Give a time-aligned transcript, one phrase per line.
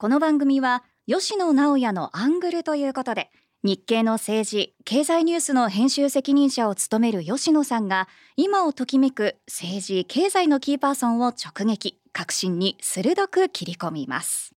[0.00, 3.32] この番組は吉野直也のアングルということで
[3.64, 8.06] 日経の政治経済ニュースの編集責任者を務める吉野さんが
[8.36, 14.54] 今をときめく政治経済のキーパーソンを直撃革新に鋭く切り込みます。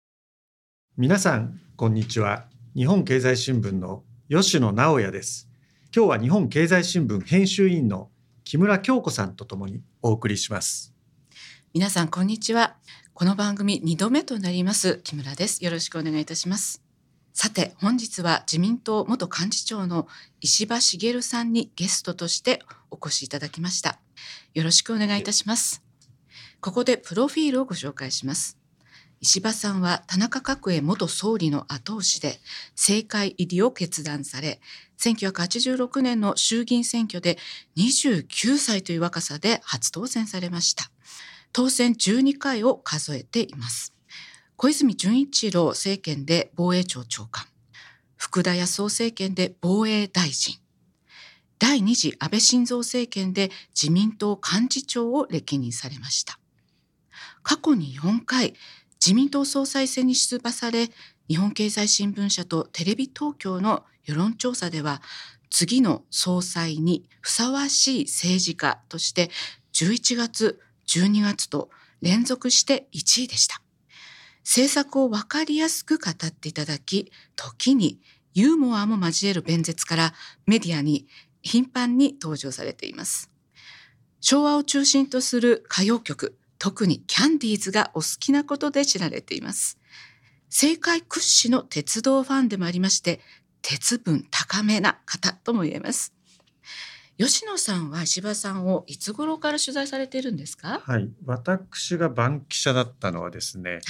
[0.98, 2.44] 皆さんこんにちは。
[2.76, 5.48] 日本経済新聞の吉野直也です。
[5.96, 8.10] 今日は日本経済新聞編集員の
[8.44, 10.92] 木村京子さんとともにお送りします。
[11.72, 12.76] 皆さんこんにちは
[13.20, 14.98] この番組2度目となります。
[15.04, 15.62] 木村です。
[15.62, 16.82] よろしくお願いいたします。
[17.34, 20.08] さて本日は自民党元幹事長の
[20.40, 23.98] 石破茂さんにゲストとしてお越しいただきました。
[24.54, 25.82] よろしくお願いいたします。
[26.62, 28.56] ここでプロフィールをご紹介します。
[29.20, 32.40] 石破さんは田中角栄元総理の後押しで
[32.74, 34.62] 政界入りを決断され
[34.96, 37.36] 1986年の衆議院選挙で
[37.76, 40.89] 29歳という若さで初当選されました。
[41.52, 43.94] 当選12回を数えています。
[44.56, 47.46] 小泉純一郎政権で防衛庁長官、
[48.16, 50.58] 福田康夫政権で防衛大臣、
[51.58, 56.38] 第二次安倍晋三政権で自民党幹事長を歴任されました。
[57.42, 58.54] 過去に4回、
[59.04, 60.90] 自民党総裁選に出馬され、
[61.28, 65.02] 日本経済新聞社とテレビ東京の世論調査では、
[65.48, 69.30] 次の総裁にふさわしい政治家として
[69.72, 71.70] 11月12月と
[72.02, 73.62] 連続して1位でした。
[74.44, 78.00] 政策をわかりやすく語っていただき、時に
[78.34, 80.14] ユーモアも交える弁舌から
[80.46, 81.06] メディアに
[81.42, 83.30] 頻繁に登場されています。
[84.20, 89.78] 昭和を中心とする歌謡曲、特にキャンディーズがお好きなことで知られています。
[90.50, 93.20] 政界屈指の鉄道ファンでもありまして、
[93.62, 96.12] 鉄分高めな方とも言えます。
[97.20, 100.80] 吉野さんは柴さんをいつ頃から取材されているんですか？
[100.82, 101.10] はい。
[101.26, 103.80] 私が番記者だったのはですね、はい、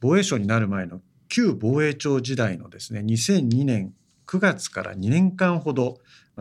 [0.00, 3.94] 防衛省になる前の旧防衛庁時代のですね2002年
[4.26, 5.98] 9月から2年間ほど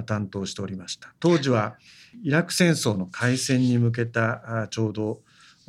[0.08, 1.14] 担当しておりました。
[1.20, 1.76] 当時は
[2.24, 5.22] イラク戦争の開戦に向けたちょうど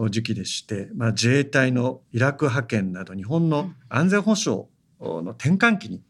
[0.09, 4.65] 時期でして、まあ、自衛隊のイラク派遣など日本の安全保障
[4.99, 6.01] の転換期に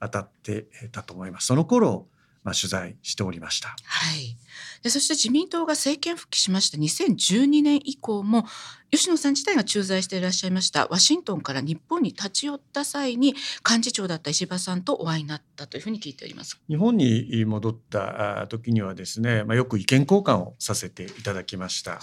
[0.00, 1.46] 当たってたと思います。
[1.46, 2.08] その頃
[2.44, 3.68] まあ、取材しておりました。
[3.84, 4.36] はい。
[4.82, 8.44] でそして自民党が政権復帰しました2012年以降も
[8.90, 13.34] 吉野さん自体が駐在していらっしゃいましたワシントンから日本に立ち寄った際に
[13.68, 16.60] 幹事長だった石破さんとお会いになったというふうに聞いております。
[16.68, 21.92] 日本に戻った時にはですね、まあ、よく意見交換をさせていただきました。
[21.92, 22.00] はい、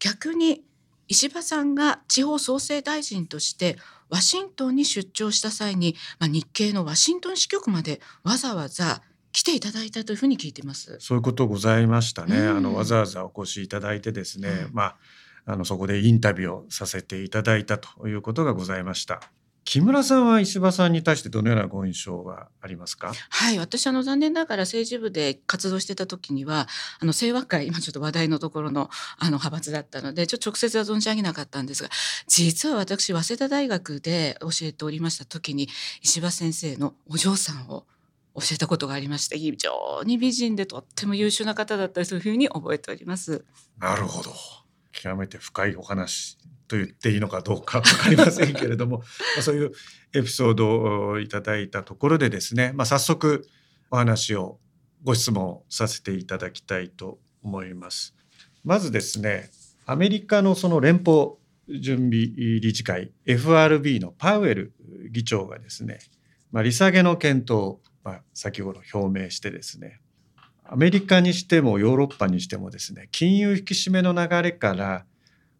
[0.00, 0.64] 逆に
[1.06, 3.78] 石破さんが地方創生大臣として
[4.10, 9.00] ワシントンに出張した際に、まあ、日系のワシントン支局までわざわざ
[9.36, 10.96] 来ていただいたというふうに聞いてます。
[10.98, 12.38] そういうことございましたね。
[12.38, 14.96] うん、あのわざわざお越しいただいてですね、うん、まあ
[15.44, 19.20] あのそこでインタビューをさせていただいたということがございました。
[19.66, 23.12] 木村さんは石破さんに対してどのようなご印象がありますか？
[23.28, 26.66] はい、私あの残念ながら政治部で活動してた時には
[26.98, 28.88] あの清和会 今ちょっと話題のところの
[29.18, 31.90] あの派閥だったのでちょっと直接は存じ上げなかったんですが、
[32.26, 35.68] 実は私早稲田大学で教えておりました時に
[36.00, 37.86] 石破先生のお嬢さんを
[38.36, 43.44] 教えたことがありまして非常に美人でとっても優秀な方だったりそういうふうに覚えております。
[43.78, 44.30] なるほど
[44.92, 46.38] 極めて深いお話
[46.68, 49.02] と言っていいのかどうか分かりませんけれども
[49.40, 49.72] そういう
[50.14, 53.46] エピソードをいただいたところでですね、まあ、早速
[53.90, 54.58] お話を
[55.02, 58.14] ご質問させていただきたいと思います。
[58.64, 59.50] まずですね
[59.86, 61.34] アメリカのその連邦
[61.68, 62.26] 準備
[62.60, 64.74] 理事会 FRB のパウエル
[65.10, 66.00] 議長がですね、
[66.50, 69.98] まあ、利下げの検討まあ、先ほど表明してですね
[70.62, 75.04] アメリカにしてもヨーロッパにしてもですね金融引き締めの流れから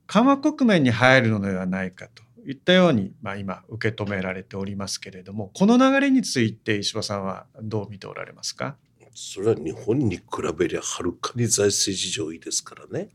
[0.07, 8.77] 緩和局面に入るのではないかといったように、まあ、今受け止められておりますけれどもこの流れについて石破さんはどう見ておられますか？
[9.13, 10.23] それは日本に比
[10.57, 13.09] べりゃはるかに財政事情いいですからね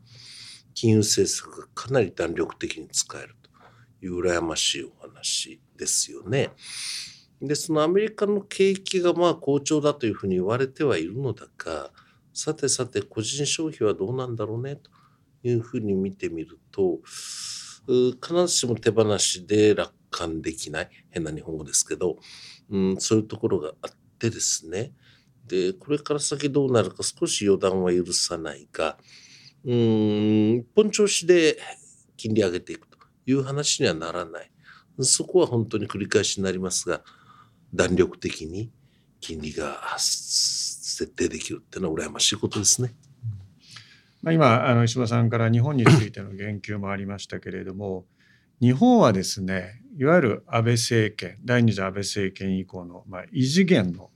[0.74, 3.34] 金融政策がかなり弾力的に使える
[4.00, 6.50] という羨ましいお話ですよね。
[7.42, 11.90] で、そのアメリカの景気がまあ好調だというふうに言われてはいるのだが、
[12.32, 14.90] さてさて個人消費はどうなんだろうねと
[15.42, 17.00] いうふうに見てみると、
[18.22, 22.18] 必ずしも手放しで楽観できない、変な日本語ですけど、
[22.70, 24.92] うん、そういうところがあってですね。
[25.48, 28.96] で、これから先どうなるか少し予断は許さないが、
[29.64, 31.58] うん、一本調子で
[32.16, 34.50] 金利上げていくという話にはならない。
[35.00, 37.02] そこは本当に繰り返しになりますが、
[37.74, 38.70] 弾力的に
[39.20, 42.94] 金利が設定できるっていうのは羨ましいことですね。
[44.22, 48.04] まあ、今あの石破さんから日本についての言及もありましたけれども
[48.60, 54.10] 日本はですねいわゆる安倍政権第二次安倍政権以降の、まあ、異次元の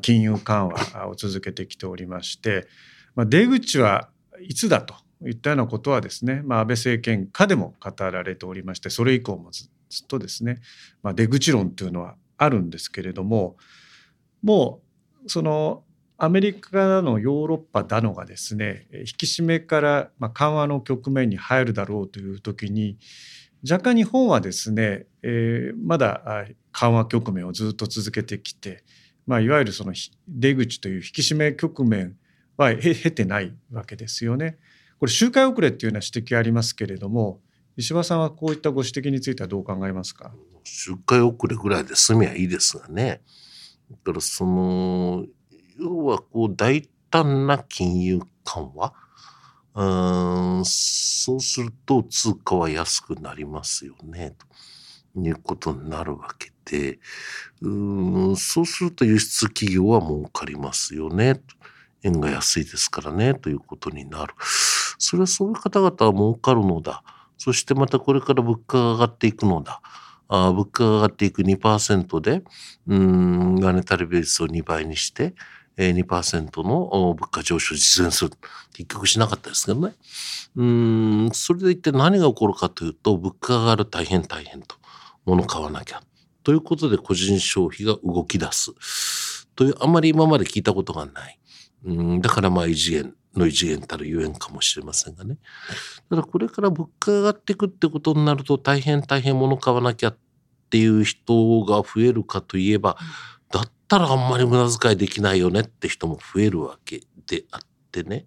[0.00, 2.66] 金融緩和を続けてきておりまして、
[3.14, 4.08] まあ、出口は
[4.40, 4.94] いつだと
[5.26, 10.60] いったようなことはですね、まあ、安倍政権下でも語られておりましてそれ以降もずっとですね、
[11.02, 13.56] まあ、出口論というのはあるんですけれども
[14.42, 14.80] も
[15.26, 15.84] うその
[16.16, 22.96] アメリカだのヨーロッパだのがですね引き締めから緩和の局面に入るだろうという時に
[23.62, 28.84] 若干日本はですね、えー、まだ緩和局面をずっと続けてきて、
[29.26, 29.92] まあ、いわゆるその
[30.26, 32.16] 出口という引き締め局面
[32.56, 34.56] は経てないわけですよね。
[34.98, 37.40] これ周回遅れっていうような指摘ありますけれども
[37.76, 40.32] 石破さんはこういったご指摘についてはどう考えますか？
[40.64, 43.22] 周回遅れぐらいで済みはいいですがね。
[43.90, 45.24] だからその
[45.78, 48.92] 要はこう大胆な金融緩和？
[49.72, 54.34] うんそうすると通貨は安くなりますよね。
[55.14, 56.98] ということになるわけで。
[57.62, 61.40] うんそうすると輸出企業は儲かりますよね。
[62.02, 63.34] 円が安いですからね。
[63.34, 64.34] ということになる。
[64.98, 67.02] それはそういう方々は儲かるのだ。
[67.38, 69.80] そしてまたこれから物価が上がっていくのだ。
[70.32, 72.42] あ物価が上がっていく2%で
[72.86, 75.34] うんマネタリベースを2倍にして
[75.76, 78.30] 2%の物価上昇を実現する。
[78.72, 79.94] 結局しなかったですけどね。
[80.56, 84.76] うん、それで一体何が起こるかというと、物価が上がる大変大変と。
[85.24, 86.02] 物買わなきゃ。
[86.42, 89.46] ということで個人消費が動き出す。
[89.54, 91.38] という、あまり今まで聞いたことがない。
[91.84, 95.38] うん、だからまあ異次元の異次元たるゆえんかもしれませんがね。
[96.08, 100.18] ただこれから物価が上がっていくってことになると大変大変物買わなきゃっ
[100.70, 102.96] ていう人が増えるかといえば、
[103.50, 107.60] だったらあんまり無駄遣いできないよねって人も増えるわけであっ
[107.92, 108.26] てね。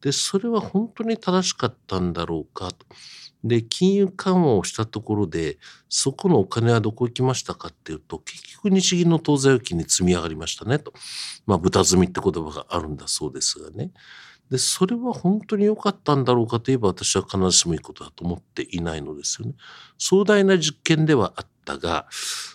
[0.00, 2.86] で、それは本当に正しかったんだろうかと。
[3.42, 5.58] で、金融緩和をしたところで、
[5.88, 10.92] そこのお金はどこ行きましたかっていうと、結局日銀の当座預金に積み上がりましたねと。
[11.46, 13.90] まあ、豚積みって言葉があるんだそうですがね。
[14.50, 19.54] で、それは本当に良かったんだろうかといえば私は必ずしもいいことだと思っていないのですよね。
[19.96, 22.08] 壮大な実験ではあったが、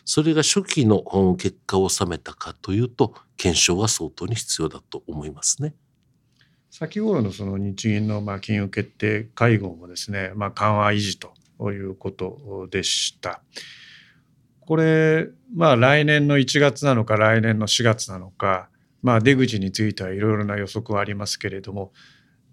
[0.03, 1.01] それが初期の
[1.37, 5.73] 結果を収めたかというと、検証が相当に必要だと思いますね。
[6.77, 11.31] 先頃のその日銀のまあ金融決定会合もですね、まあ、緩和維持と
[11.71, 13.41] いうことでした。
[14.59, 18.67] これ、まあ、来年の1月なのか来年の4月なのか、
[19.01, 21.93] まあ、出口についてはいろいろな予測はありますけれども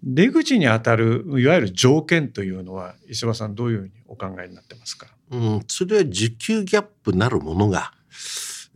[0.03, 7.91] 出口にあたるいわゆる条件というのは石破さんどういうふうにお考えになってますか、うん、それは需給ギャップなるものが、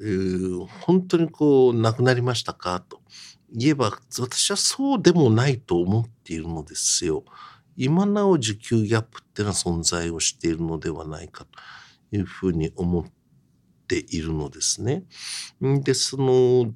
[0.02, 2.82] えー、本当にこうなくなりましたか？
[2.82, 3.00] と。
[3.54, 7.24] 言えば私はそうでもないと思っているのですよ。
[7.76, 13.06] 今なお需給ギャップっていうのは存在をしているのではないかというふうに思っ
[13.88, 15.04] ているのですね。
[15.62, 16.74] でその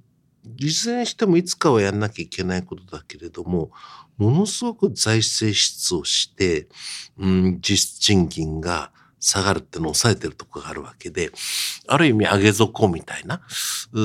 [0.58, 3.72] いずれにしてもいつかはやんなきゃいけないことだけれども
[4.18, 6.68] ものすごく財政出をして、
[7.18, 8.92] うん、実質賃金が
[9.22, 11.32] 下がるってのを抑えてるとこがあるわけで、
[11.88, 13.42] ある意味上げ底みたいな、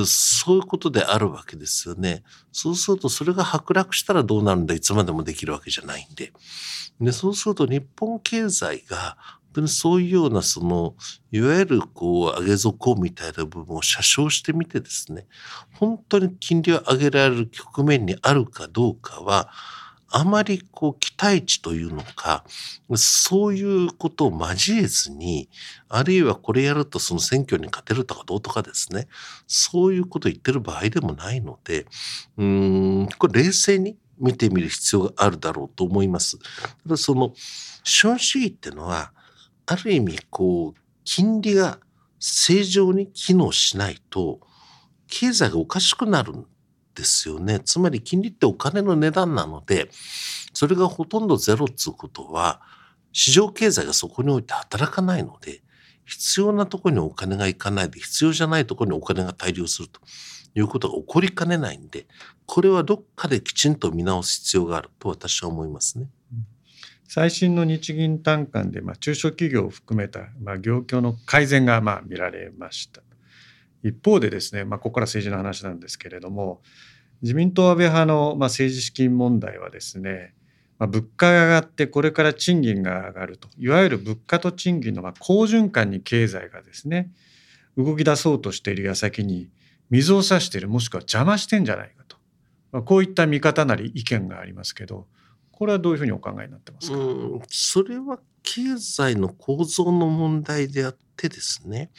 [0.05, 2.23] そういうことであるわけですよね。
[2.51, 6.31] そうするとそれが剥落したらどうなるんだ、いつまでもできるわけじゃないんで。
[7.01, 10.95] で、そうすると日本経済が本当にそういうようなその、
[11.31, 15.25] いわゆるこう上げ底みたいな部分を写生してみてですね、
[15.73, 19.49] 本当に金利を上げられる局面にあるかどうかは、
[20.09, 22.45] あまりこう期待値というのか、
[22.95, 25.49] そういうことを交えずに、
[25.89, 29.07] あるいはこれやるとその選挙に勝てるとかどうとかですね、
[29.47, 31.85] そういうことを言ってる場合でもないので、
[32.37, 36.37] うん、これ冷静に見てみる必要があるだろうと思います。
[36.37, 36.45] た
[36.89, 37.33] だその
[37.83, 39.11] 資本主義っていうのは、
[39.65, 41.79] ある意味こう、金利が
[42.19, 44.39] 正常に機能しないと、
[45.07, 46.45] 経済がおかしくなるん
[46.97, 47.59] ですよね。
[47.59, 49.89] つまり金利ってお金の値段なので、
[50.53, 52.61] それがほとんどゼロっつうことは、
[53.13, 55.61] 市場経済がそこにおいて働かないので、
[56.05, 60.01] 必要なところにお金がいかないで、必要じゃないところにお金が大量すると
[60.55, 62.07] いうことが起こりかねないんで、
[62.47, 66.09] これはどっかできちんと見直す必要があると私は思いますね。
[67.09, 73.01] 最新の日銀短観で、まあ、中小企業を含めた、まあ、業況の改善がまあ見られました。
[73.87, 76.61] 一方でですね、まあ、ここから政治の話なんですけれども
[77.21, 80.33] 自民党安倍派の、まあ、政治資金問題はですね、
[80.77, 87.11] まあ、物価が上がってこれから賃金が上がるといわゆる物価と賃金のまあ好循環に経済がですね
[87.77, 89.49] 動き出そうとしている矢先に
[89.89, 92.17] 水を差しているもしくは邪魔してんじゃないかと、
[92.71, 95.07] まあ、こういった見方なり意見がありますけど
[95.57, 96.97] これはどういうふうにお考えになってますか？
[97.49, 101.89] それは経済の構造の問題であってですね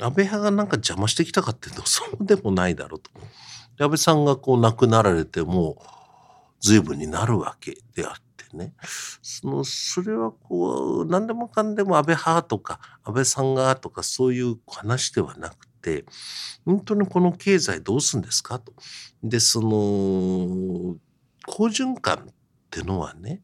[0.00, 3.12] 安倍派がなんか邪魔してきたかっていうとそうでもないだろうと。
[3.78, 5.80] 安倍さんがこう亡くなられても
[6.58, 8.74] 随分になるわけであってね
[9.22, 16.04] そのそれはこう何でもかんでも安倍派とか安倍さんがとかそういう話ではなくて
[16.64, 18.72] 本当にこの経済どうするんですかと。
[19.22, 19.68] でその
[21.46, 22.32] 好循環
[22.80, 23.40] ってのはね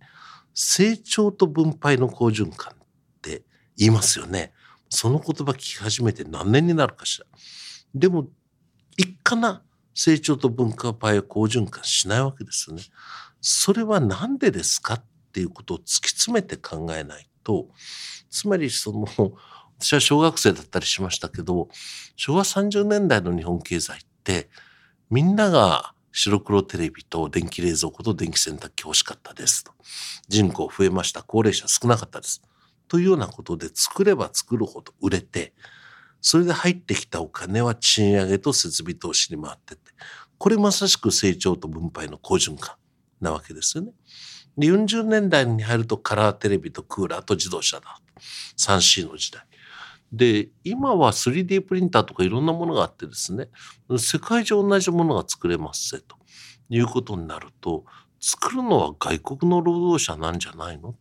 [0.55, 2.77] 成長と分配の好循環っ
[3.23, 3.43] て
[3.77, 4.53] 言いますよね。
[4.91, 7.27] その言葉聞き始めて何年になるかしら。
[7.95, 8.29] でも
[8.99, 9.63] 一かな
[9.95, 12.83] 成長と文化パイを好循環しないわけですよね。
[13.41, 17.69] それは何でですかっていうことを突き詰めて考えないと、
[18.31, 19.07] つまりその、
[19.79, 21.69] 私は小学生だったりしましたけど、
[22.17, 24.51] 昭和30年代の日本経済って、
[25.11, 29.73] みんなが白黒テレビと電気冷蔵庫と電気洗濯機欲しかったですと。
[30.29, 31.23] 人口増えました。
[31.23, 32.43] 高齢者少なかったです。
[32.87, 35.55] というようなことで作れば作るほど売れて、
[36.21, 39.91] それで入ってきたお金は賃上げと設備投資に回ってって、
[40.39, 42.77] これまさしく成長と分配の好循環
[43.21, 43.93] なわけですよね。
[44.59, 48.01] で、40年代に入るとカラーテレビとクーラーと自動車だ。
[48.59, 49.45] 3C の時代。
[50.13, 53.49] で、今は 3D プリンターとかいろんなものがあってですね、
[53.99, 56.17] 世界中同じものが作れますぜと
[56.69, 57.85] いうことになると、
[58.21, 60.95] 作るのは外国の労働者なんじゃないの？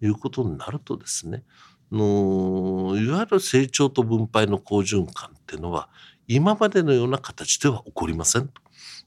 [0.00, 1.44] ということになるとですね、
[1.92, 5.90] のいわゆる成長と分配の好循環っていうのは
[6.26, 8.62] 今までのような形では起こりませんと。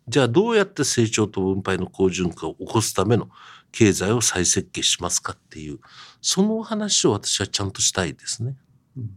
[0.07, 3.29] じゃあどうやって成長と分配の好循環を起こすための
[3.71, 5.79] 経済を再設計しますかっていう
[6.21, 8.55] その話を私はちゃんとしたいですね。
[8.95, 9.09] うん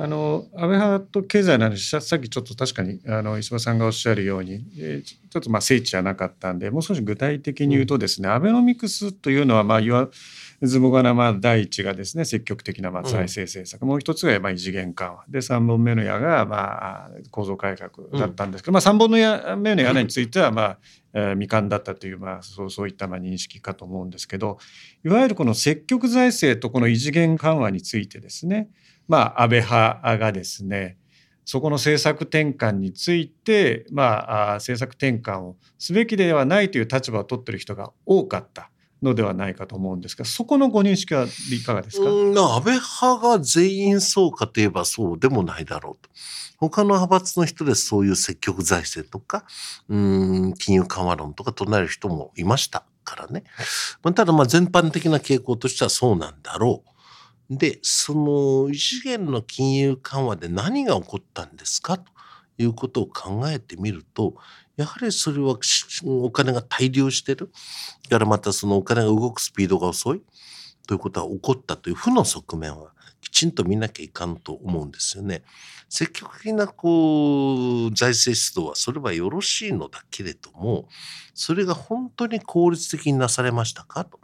[0.00, 10.08] あの安倍派と経済の話さっきちょっと確かにあの石破さんがおっしゃるように、えー、ちょっとまあ聖地じゃなかったんでもう少し具体的に言うとですね、うん、アベノミクスというのはまあ言わ
[10.62, 15.24] ずもがなまあ第一がですね積極的なまあ財政政策、うん、もう一つがまあ異次元緩和。
[15.28, 20.78] で3本目の矢がまあ構造改革だったんですけど、うん、まあ3本の矢目の矢についてはまあ、
[21.12, 24.58] えー、未完だったというまあそうそういったまあ認識かと思うんですけど
[25.04, 28.68] いわゆるこの積極財政とこの異次元緩和についてですね
[29.08, 30.98] まあ、安倍派がですね
[31.44, 42.10] そこの政策転換について、まあ、政策転換をすべきではないという立場を取ってる人が多かったのではないかと思うんですがそこのご認識はいかがですか？
[42.10, 46.10] 安倍派が全員そうかといえばそうでもないだろうと。
[46.58, 49.44] 他の派閥の人でそういう積極財政とか
[49.88, 53.44] うん金融緩和論とか唱える人もいましたからね。
[54.14, 56.90] ただまあ全般的な傾向としてはそうなんだろう。
[57.50, 61.98] で、その異次元の金融緩和で何が起こったんですか？
[61.98, 62.04] と
[62.58, 64.34] いうことを考えてみると、
[64.76, 65.58] やはりそれは
[66.04, 67.50] お金が大量してる。
[68.08, 70.22] だからまたそのお金が動くスピードが遅い
[70.86, 75.42] ということは起こったという負の側面はきちんと見なきゃいかんと思うんですよね。
[75.88, 80.86] 積極的なこう財政出動はそれはよろしいのだけれども、
[81.32, 84.04] それが本当に効率的になされましたか？
[84.04, 84.20] と。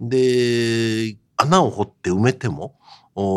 [0.00, 2.74] で、穴を掘って埋めても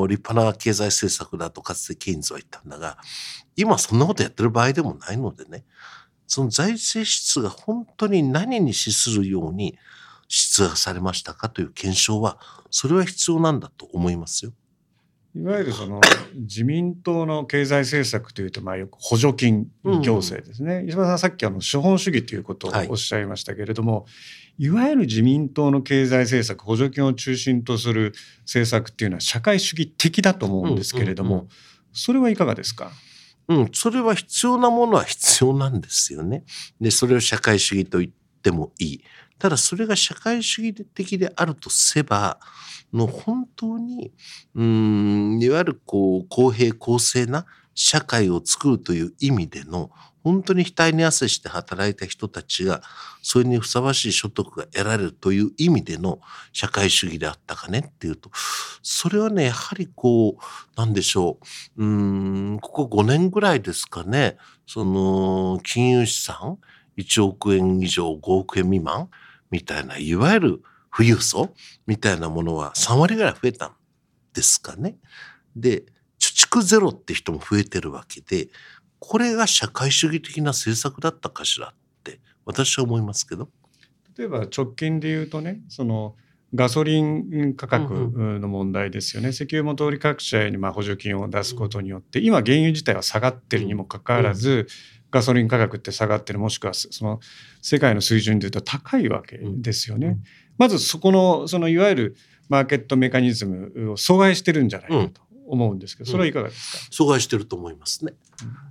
[0.07, 2.97] 立派な経済政策だとかつてケインズは言ったんだが
[3.55, 5.63] 今そんなことやってる場合でもないのでね
[6.27, 9.77] その財政支出が本当に何に資するように
[10.27, 12.37] 出がされましたかという検証は
[12.69, 14.53] それは必要なんだと思いますよ。
[15.33, 16.01] いわゆるその
[16.35, 24.05] 自民党の経済政策というとまあよく補助金行政ですね、うん、石破さんさっきあの資本主義ということをおっしゃいましたけれども、は
[24.57, 31.49] い、いわゆる自民党の経済政策補助金を中心とする政策っていうのは社会主義的だと思うんですけれども、うんうんうん、
[31.93, 32.91] それはいかがですか？
[33.47, 36.43] うん、それは必要なものは必要なんですよね。
[36.79, 38.11] で、それを社会主義と言っ
[38.41, 39.03] てもいい。
[39.41, 42.39] ただそれが社会主義的であるとせば、
[42.93, 44.11] の本当に、
[44.53, 49.89] うん、いわゆるこう、公平公正な社会を作るという意味での、
[50.23, 52.83] 本当に額に汗して働いた人たちが、
[53.23, 56.19] それにふさわしい所得が得られるという意味での
[56.53, 58.29] 社会主義であったかねっていうと、
[58.83, 61.39] それはね、やはりこう、なんでしょ
[61.77, 66.59] う、うん、ここ5年ぐらいですかね、その、金融資産
[66.97, 69.09] 1億円以上5億円未満。
[69.51, 70.61] みたいな、いわゆる
[70.95, 71.53] 富裕層
[71.85, 73.71] みたいなものは3割ぐらい増えたん
[74.33, 74.97] ですかね。
[75.55, 75.83] で、
[76.19, 78.49] 貯蓄ゼロって人も増えてるわけで、
[78.99, 83.49] これが社会主義的な政策だったかしらって私は思いますけど。
[84.17, 86.15] 例えば直近で言うとね、その
[86.53, 94.67] ガソリン価格の問題ですよね、うんうん、石油元売り各社にまあ補助金を出すことによって、今原油自体は下がってるにもかかわらず、
[95.11, 97.19] ガソリン価格って下がってるもしくはその
[97.61, 100.07] 世界の水準でいうと高いわけですよね。
[100.07, 100.23] うん、
[100.57, 102.15] まずそこのそのいわゆる
[102.49, 108.13] マーケットメカニズムを阻害してるんじゃないかと思うんですけど、それはいかがですか、阻害してると思いますね。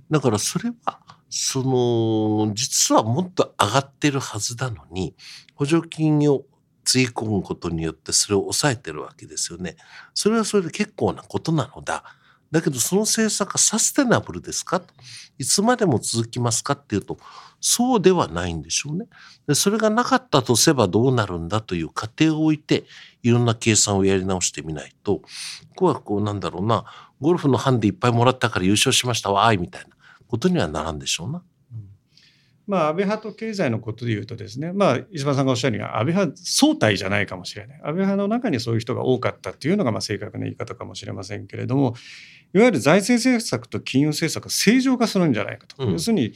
[0.09, 5.15] だからそれは、その、実はもっと上がってるはずなのに、
[5.55, 6.43] 補助金を
[6.83, 9.77] つぎ込むことによってそれを抑えてるわけですよね。
[10.13, 12.03] それはそれで結構なことなのだ。
[12.51, 14.81] だけどその政策がサステナブルですか？
[15.37, 17.17] いつまでも続きますかっていうと、
[17.59, 19.05] そうではないんでしょうね。
[19.47, 22.83] でそれがなかったとすればどうなるんだという過程を置いて、
[23.23, 25.25] いろんな計算をやり直してみないと、こ
[25.75, 26.83] こはこうなんだろうな、
[27.21, 29.89] ゴルフのハンデいっぱいもらったから優勝しましたわー、いみたいな
[30.27, 31.41] ことにはならんでしょうな。
[32.67, 41.95] まあ、安倍派と経済のことで言うとですね、まあ、石破さんがおっしゃるには安倍派総体じゃないかもしれない安倍派の中にそういう人が多かったっていうのがまあ正確な言い方かもしれませんけれども
[42.53, 46.33] いわゆる財政政策と金融政策が正常化するんじゃないかと、うん、要するに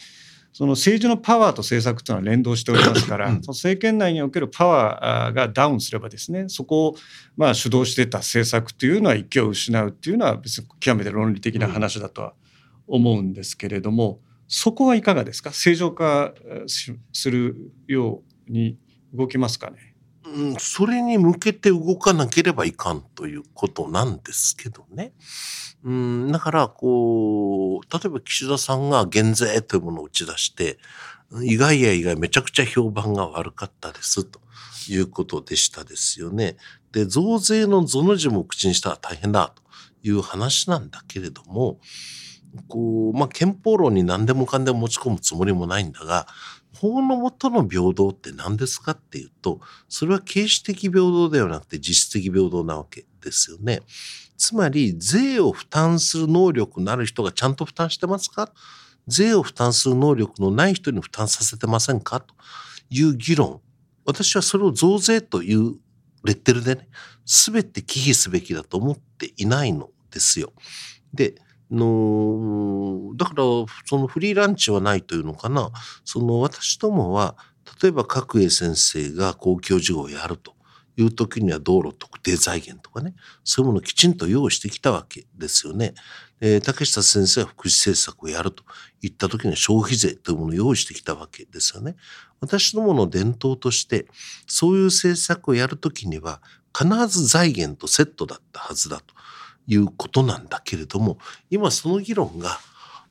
[0.53, 6.95] その政治のパワーと政策というのは連動しておりますから、その政権内におけるパワーがダウンすればですね、そこを
[7.36, 12.34] まあ主導してた政策というのは勢いを失うっていうのは別に極めて論理的な話だとは
[12.88, 15.51] 思うんですけれども、そこはいかがですか？
[15.51, 16.34] 正常化
[17.12, 18.77] するように
[19.13, 19.94] 動きますかね？
[20.27, 25.13] うん、それに向けて動かなければいかんということなんですけどね。
[25.84, 30.79] うん、だから、こう、例えば岸田さんが減税というものを打ち出して、
[31.44, 34.39] 意外や意外めちゃくちゃ評判が悪かったですと
[34.89, 36.58] いうことでしたですよね。
[36.91, 39.62] で、増税のぞの字も口にしたら大変だと
[40.08, 41.79] いう話なんだけれども、
[42.67, 46.27] こう、まあ、憲法論に何でもかんでも持ち込むつもりもないんだが、
[46.75, 53.82] 法の下の平等って何ですかっていうと、それは形式的平等ではなくて実質的平等なわけですよね。
[54.38, 58.51] つまり、税を負担する能力のある人がちゃんと負担してますか？
[59.08, 62.20] 税を負担する能力のない人に負担させてませんか？
[62.20, 62.34] と
[62.89, 63.62] いう議論。
[64.03, 65.75] 私はそれを増税という
[66.24, 66.89] レッテルでね、
[67.24, 70.51] すべて忌避すべきだと思っていないのですよ。
[71.13, 71.36] で、
[71.72, 73.43] のだから
[73.86, 75.72] そのフリーランチはないというのかな
[76.03, 77.35] その私どもは
[77.81, 80.53] 例えば角栄先生が公共事業をやると
[80.98, 85.94] いう時には道路特定財源とかねそういうものをきちんと用意してきたわけですよね。
[86.42, 88.63] えー、竹下先生は福祉政策をやると
[89.01, 91.96] いった時には消費税というものを用意してきたわけですよね。
[92.42, 94.05] 私どもの伝統として
[94.46, 96.42] そういう政策をやる時には
[96.77, 99.16] 必ず財源とセットだったはずだと。
[99.67, 101.17] いうことなんだけれども、
[101.49, 102.59] 今その議論が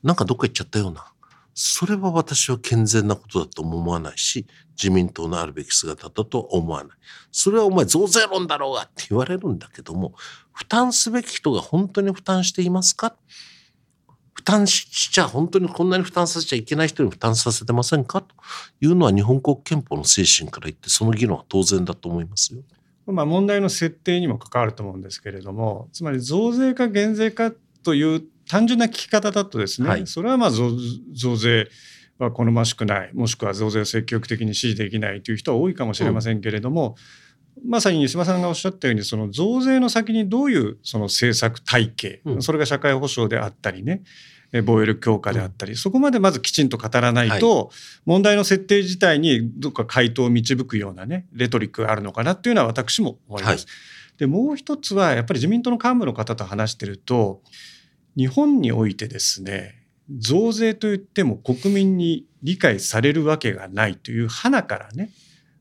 [0.02, 1.06] なんかどっか行っちゃったような、
[1.54, 6.96] それは私は健全なことだと思わないし、自民党のあるべき姿だと思わない。
[7.30, 10.14] それはお前増税論だろうがって言われるんだけども、
[10.52, 13.14] 負担すべき人が本当に負担していますか？
[14.34, 18.20] 負担しちゃ本当にこんなに負担させちゃいけない人に負担させてませんか？
[18.20, 18.34] と
[18.80, 22.62] いうのは日本国憲法の精神から言ってその議論は当然だと思いますよ。
[23.06, 31.68] まあ、問題の設定にも関わると思うんですけれどもつまり増税か減税かという単純な聞き方だとですね、はい、それはまあ増税
[32.18, 36.96] は好ましくないもしくは増税を積極的に支持できないという人は多いかもしれませんけれども、
[37.62, 44.02] うん、まさに石破さんがおっしゃったようにその増税の先にどういうその政策体系、うん、それが社会保障であったりね
[44.62, 47.70] 防衛力強化であったり、そこまでまずきちんと語らないと、
[48.04, 53.66] 問題の設定自体にどっか回答を導くようなねレトリックがあるのかなっていうのは私も思います。
[53.66, 53.72] は
[54.16, 57.42] い、でもう一つはやっぱり自民党の幹部の方と話してると
[58.16, 65.10] 日本においてですね増税といっても国民に理解されるわけがないという花からね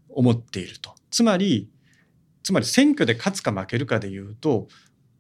[0.09, 0.93] 思っていると。
[1.09, 1.69] つまり
[2.43, 4.67] つまり選挙で勝つか負けるかでいうと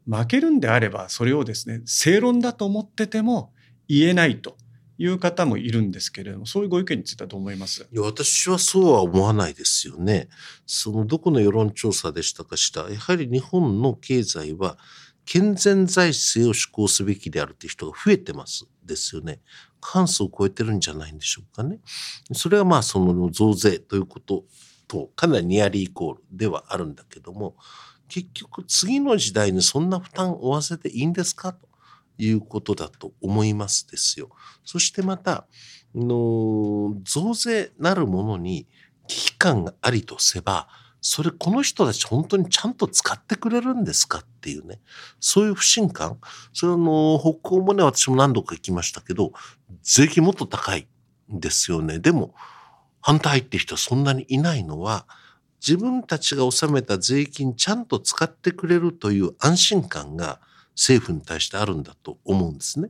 [0.05, 3.53] 負けるんであればそれをですね正論だと思ってても
[3.87, 4.57] 言えないと
[4.97, 7.87] いう方もいるんですけれどもそういうご意見についてはどう思います？
[7.91, 10.29] いや私はそうは思わないですよね。
[10.65, 14.77] そのどこの世論調査でしたかしたやはり日本の経済は
[15.25, 19.39] 健全財政を施行すべきであるという人が増えてますですよね。
[19.81, 21.79] 過半数を超えてるんじゃないんでしょうかね。
[22.33, 24.43] それはまあその増税ということ
[24.87, 27.55] とかなりニアリーイコールではあるんだけども
[28.07, 31.67] 結局次の時代にそんな負担を負わせていいんですかと
[32.17, 34.29] いうことだと思いますですよ。
[34.63, 35.47] そしてまた、
[35.95, 38.67] の増税なるものに
[39.07, 40.67] 危機感がありとせば、
[41.01, 44.79] それこの人たち本当にちゃんと使ってくれるんですかっていうね、
[45.19, 46.17] そういう不信感。
[46.53, 49.33] それの北欧もね、私も何度か行きましたけど、
[49.81, 50.87] 税金もっと高い
[51.31, 51.99] んですよね。
[51.99, 52.33] でも、
[53.01, 55.05] 反対って人はそんなにいないのは、
[55.65, 60.39] 自分たちが納めた税金ちゃんと使ってくれるという安心感が
[60.75, 62.89] 政府に対してあるんだと思うんですね。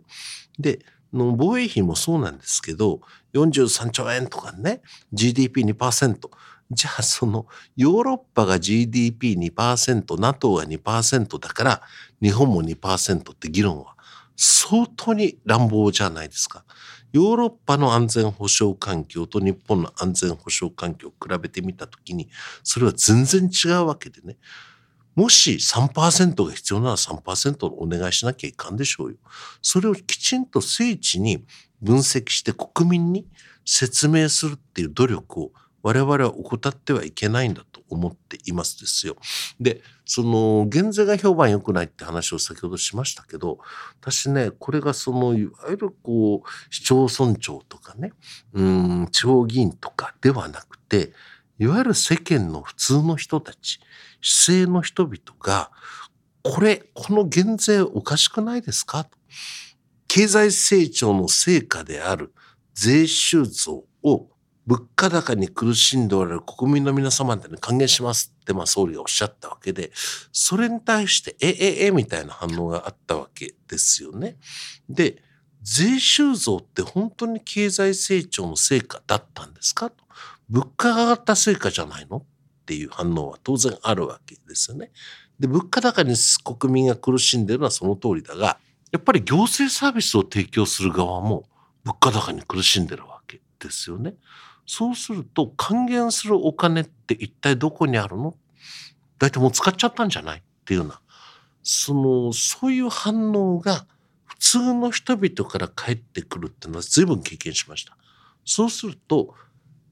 [0.59, 0.79] で、
[1.13, 3.01] の防衛費もそうなんですけど
[3.33, 4.81] 43兆円とかね
[5.13, 6.17] GDP2%
[6.71, 11.81] じゃあそのヨーロッパが GDP2% NATO が2%だから
[12.21, 13.95] 日本も2%って議論は
[14.35, 16.65] 相当に乱暴じゃないですか。
[17.11, 22.27] ヨーロッパの安全保障環境と日本の安全保障環境を比べてみたときに
[22.63, 24.37] それは全然違うわけでね。
[25.15, 29.17] もし3%が必要なら3%お願いしなきゃいかんでしょうよ。
[29.62, 31.45] それをきちんと精緻に
[31.82, 33.28] 分析して国民に
[33.65, 35.52] 説明するっていう努力を
[35.84, 39.17] 我々は怠ってはいけないんだと思っていますですよ。
[39.60, 43.60] で、その減税が評判良くないって話を先ほどしましたけど、
[44.02, 48.13] 私ね、これがそのいわゆるこう市町村長とかね、
[48.54, 51.12] うん地方議員とかではなくて、
[51.59, 53.79] いわゆる世間の普通の人たち、
[54.21, 55.71] 市政の人々が、
[56.43, 59.05] これ、この減税おかしくないですか？
[59.05, 59.17] と
[60.07, 62.33] 経済成長の成果である
[62.73, 64.29] 税収増を
[64.65, 69.91] 物価高に苦しんでおられる国民の皆様に還元しますって、まあ総理がおっしゃったわけで、
[70.31, 74.37] それに対して、え、え、え、みたいな反応があったわけですよね。
[74.89, 75.21] で、
[75.61, 79.89] 税収増って本当に経済成長の成果だったんですか？
[79.89, 80.02] と。
[80.49, 82.17] 物価が上がった成果じゃないの？
[82.17, 82.23] っ
[82.65, 84.91] ていう反応は当然あるわけですよね。
[85.39, 88.58] で、物価高に国民が苦しんでるのはその通りだが、
[88.91, 91.43] やっぱり行政サービスを提供する側も
[91.84, 94.15] 物価高に苦しんでるわけですよね。
[94.65, 98.36] そうすると還元するお金って一体どこにあるの？
[99.19, 101.01] 大体もう使っちゃったんじゃないっていうような、
[101.63, 103.86] その、そういう反応が
[104.25, 107.97] 普通の人々から返ってくるっていうのは随分経験しました。
[108.45, 109.34] そうすると、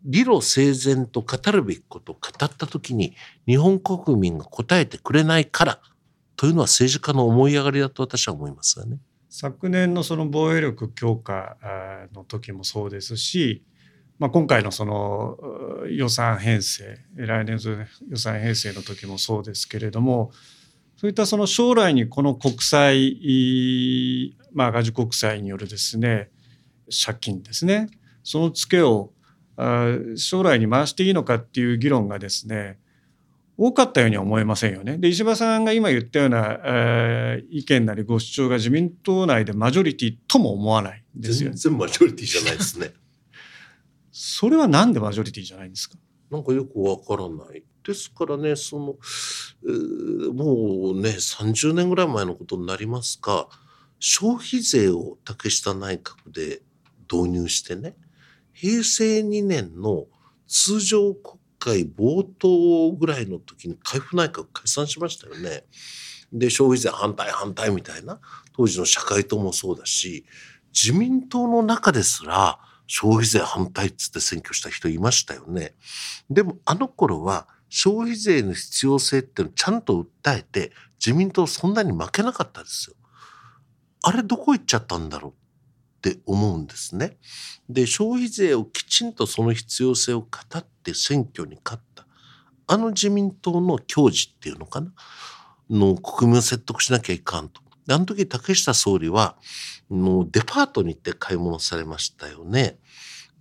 [0.04, 5.80] 理路整然と語るべきことを語った時に日本国民が答えてくれないから
[6.36, 8.98] というのは政治家の思い上がりだと私は思いますがね。
[9.30, 11.56] 昨年のその防衛力強化
[12.14, 13.64] の時もそうですし
[14.22, 15.36] まあ、今回のその
[15.90, 17.72] 予算編成来年度
[18.08, 20.30] 予算編成の時もそうですけれども
[20.96, 26.30] そういったその将来にこの国債、まあ、赤字国債によるですね
[27.04, 27.90] 借金ですね
[28.22, 29.12] そのツケを
[30.18, 32.80] 将来に回していいのかっていう議論がですね
[33.58, 34.98] 多かったようには思えませんよね。
[34.98, 41.58] で石破さんが今言ったような、えー、意見なりご主張が自民党内でマジョリティとも思わないですよね。
[41.58, 42.94] 全然マジョリティじゃないですね。
[44.12, 45.98] それはなんでマジョリティじゃないんですか？
[46.32, 47.64] なんかよくわからない。
[47.86, 48.96] ですからね、その、
[49.64, 53.48] えー、もうね、30年ぐらい前のことになりますか、
[54.00, 56.62] 消費税を竹下内閣で
[57.12, 57.96] 導入してね、
[58.54, 60.06] 平成2年の
[60.48, 65.64] 通常国会冒頭ぐらいの時に海部内閣解散しましたよね。
[66.34, 68.20] で、消費税反対反対みたいな、
[68.54, 70.26] 当時の社会党もそうだし、
[70.74, 75.76] 自民党の中ですら、消費税反対っつって選挙した人いましたよね。
[76.30, 82.96] でもあの頃は消費税の必要性っていうのをちゃんと訴えて自民党そんなに負けなかったですよ。
[84.04, 85.34] あれどこ行っちゃったんだろう
[86.10, 87.18] って思うんですね。
[87.70, 92.08] で消費税をきちんとその必要性を語って選挙に勝った
[92.66, 94.92] あの自民党の矜持っていうのかな？
[95.70, 97.62] の国民を説得しなきゃいかんと。
[97.90, 99.36] あの時竹下総理は
[99.90, 102.78] のデパートに行って買い物されましたよね。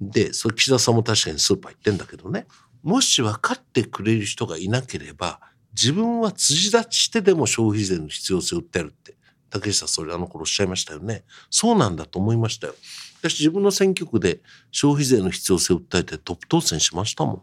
[0.01, 2.47] で、それ岸田さんも確かにスーパー行ってんだけどね。
[2.83, 5.41] もし分かってくれる人がいなければ、
[5.73, 9.17] 自分は辻立ちしてでも消費税の必要性を訴えるって、
[9.51, 11.25] 竹下総理あの頃おっしゃいましたよね。
[11.51, 12.75] そうなんだと思いましたよ。
[13.21, 17.43] 私自分の選挙区で消費税の必要性を訴えてトップ当選しましたもん。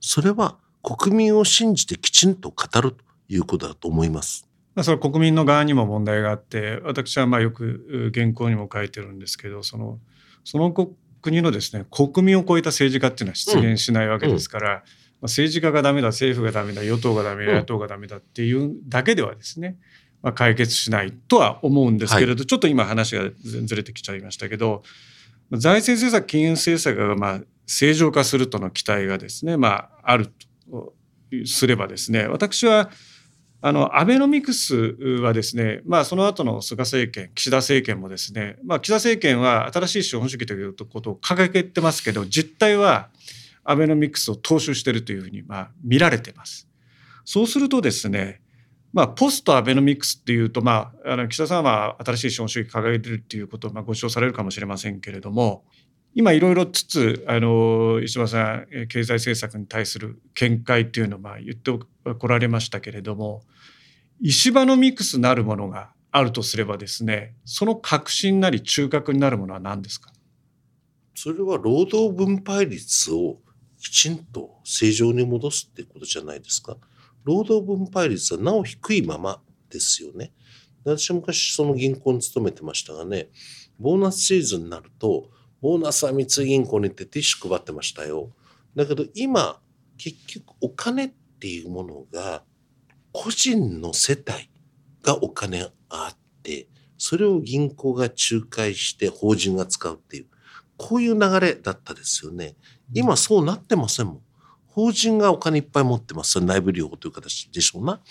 [0.00, 4.48] それは国民を信じてきちんと語るということだと思います。
[4.74, 9.98] まあ、それ国民の側にも問題があって私はまあよく原稿にも書いてるんですけどその
[10.44, 10.70] その
[11.22, 14.82] 国のですね国民を超えた政治家っていうのは出現しないわけですから、うんうん、
[15.22, 19.76] 政治家がダメだ政府がダメだ与党がダメだ野党がダメだっていうだけではですね、
[20.26, 24.82] まあ、解決しないとは思うんですけれど、はい、ちょっと今話がずれてきちゃいましたけど
[25.52, 30.32] 財政政策金融政策がまあ正常化するとの期待がですね、まあ、ある
[30.68, 30.94] と
[31.44, 32.90] すればですね私は
[33.60, 43.10] あのアベノミクスはですね、まあ、その後の菅政権岸田政権もですね、まあ、岸田政権は新しい資本主義ということを掲げてますけど実態は
[43.62, 46.68] アベノミクスを踏襲しているというふうにまあ見られてます。
[47.24, 48.40] そうするとですね
[48.96, 55.64] まあ、ポストアベノミクスっていうと、まあ、あの岸田さんは新しい資本主義掲げてるっていうことをまあご主張されるかもしれませんけれども
[56.14, 61.72] 今いろいろつつあの石破さん経済政策に対する見解っていうのをまあ言って
[62.14, 63.42] こられましたけれども
[64.22, 70.10] 石破のミクスなるものがあるとすればですねその核心なり中核になるものは何ですか？
[71.14, 73.36] それは労働分配率を
[73.78, 76.78] きちんと正常に戻すっていうことじゃないですか。
[77.26, 80.32] 労働分配率はなお低いままですよね。
[80.84, 83.30] 私は昔その銀行に勤めてましたがね、
[83.80, 85.28] ボーナスシーズンになると、
[85.60, 88.30] ボーナスは三井銀行に行ってティッシュ配ってましたよ。
[88.76, 89.60] だけど今、
[89.98, 91.08] 結局お金っ
[91.40, 92.44] ていうものが、
[93.10, 94.48] 個人の世帯
[95.02, 100.26] がお金があって、それを銀行が仲介して法人が使うっていう、
[100.76, 102.54] こういう流れだったですよね。
[102.94, 104.20] 今そうなってませんもん。
[104.76, 106.38] 法人がお金いっぱい持ってます。
[106.38, 108.02] 内部留保という形でしょうな。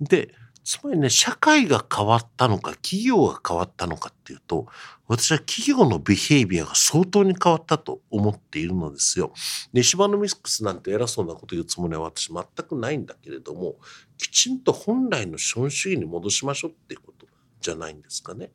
[0.00, 4.68] で、つまりね、社会が変わったのか、企業が変わったのかっていうと、
[5.06, 9.34] 私は企業のビヘイビアが相当に変わったと思っているのですよ。
[9.74, 13.76] で、シバノミックスなんて偉そうなこと言うつもりは私全くないんだけれども、
[14.16, 17.26] きちんと本来の資本主義に戻しましょうっていうこと
[17.60, 18.50] じゃないんですかね。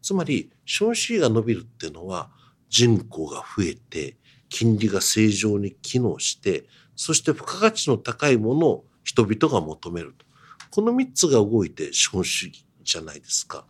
[0.00, 2.30] つまり、資本主義が伸びるっていうのは、
[2.70, 4.16] 人口が増えて、
[4.48, 10.24] 金利が正常に機能して、そして付加価値の高いものを人々が求めると。
[10.70, 13.64] この3つが動いて資本主義じゃないですか。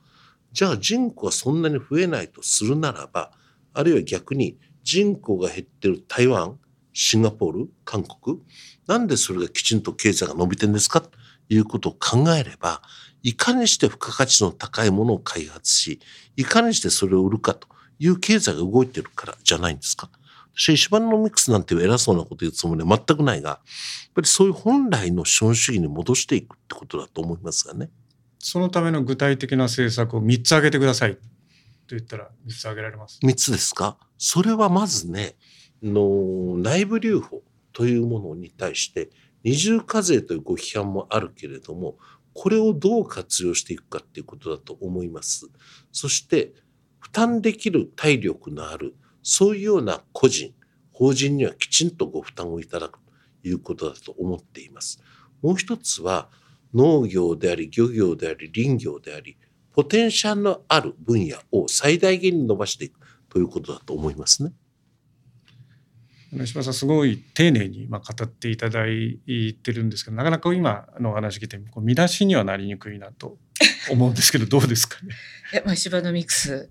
[0.52, 3.32] じゃあ人口はそんなに増えないとするならば、
[3.72, 6.58] あるいは逆に人口が減ってる台湾、
[6.92, 8.38] シンガポール、韓国、
[8.86, 11.00] なんでそれがきちんと経済が伸びてんですか？
[11.00, 11.10] と
[11.48, 12.82] いうことを考えれば、
[13.22, 15.98] いかにして付加価値の高いものを開発し、
[16.36, 17.66] いかにしてそれを売るかと
[17.98, 20.08] いう経済が動いてるからじゃないんですか？
[20.56, 23.58] 私、石破のミックスなんていう偉そうなこと言うつもりは全くないが、やっ
[24.14, 27.90] ぱりそういう本来の資本主義に戻していくってことだと思いますがね。
[28.38, 31.20] そのための具体的な政策を3つ挙げてくださいと
[31.90, 33.96] 言ったら3つ挙げられます ?3 つですか？
[34.18, 35.36] それはまずね、
[35.82, 39.10] の内部留保というものに対して
[39.42, 41.96] 二重課税というご批判もあるけれども、
[42.32, 45.48] これをどう活用していくかっていうことだと思います。
[45.90, 46.52] そして
[47.00, 50.54] 負担できる体力のあるそういうような個人、
[50.92, 53.00] 法人にはきちんとご負担をいただく
[53.42, 55.02] ということだと思っています。
[55.42, 56.28] もう一つは
[56.72, 59.36] 農業であり、漁業であり、林業であり、
[59.72, 64.52] ポテンシャルのある分野を最大限に伸ばしていくということだと思いますね。
[66.42, 69.20] 石破さんすごい丁寧にまあ語っていただい
[69.62, 73.38] てるんですけどなかなか今のお話聞いて見出しにはなりにくいなと
[73.88, 75.14] 思うんですけどどうですかね？
[75.52, 76.68] いやまあ石破のミックス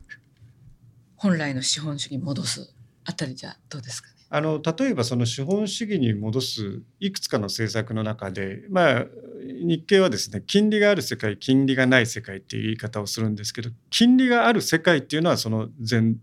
[1.23, 4.15] 本来の資本主義に戻すあたりじゃどうですかね？
[4.29, 9.05] あの例えばその資本主義に戻すいくつかの政策の中で、まあ、
[9.41, 16.15] 日経はですね金利がある世界金利がない世界っていう言い方をするんですけど金利がある世界っていうのはその前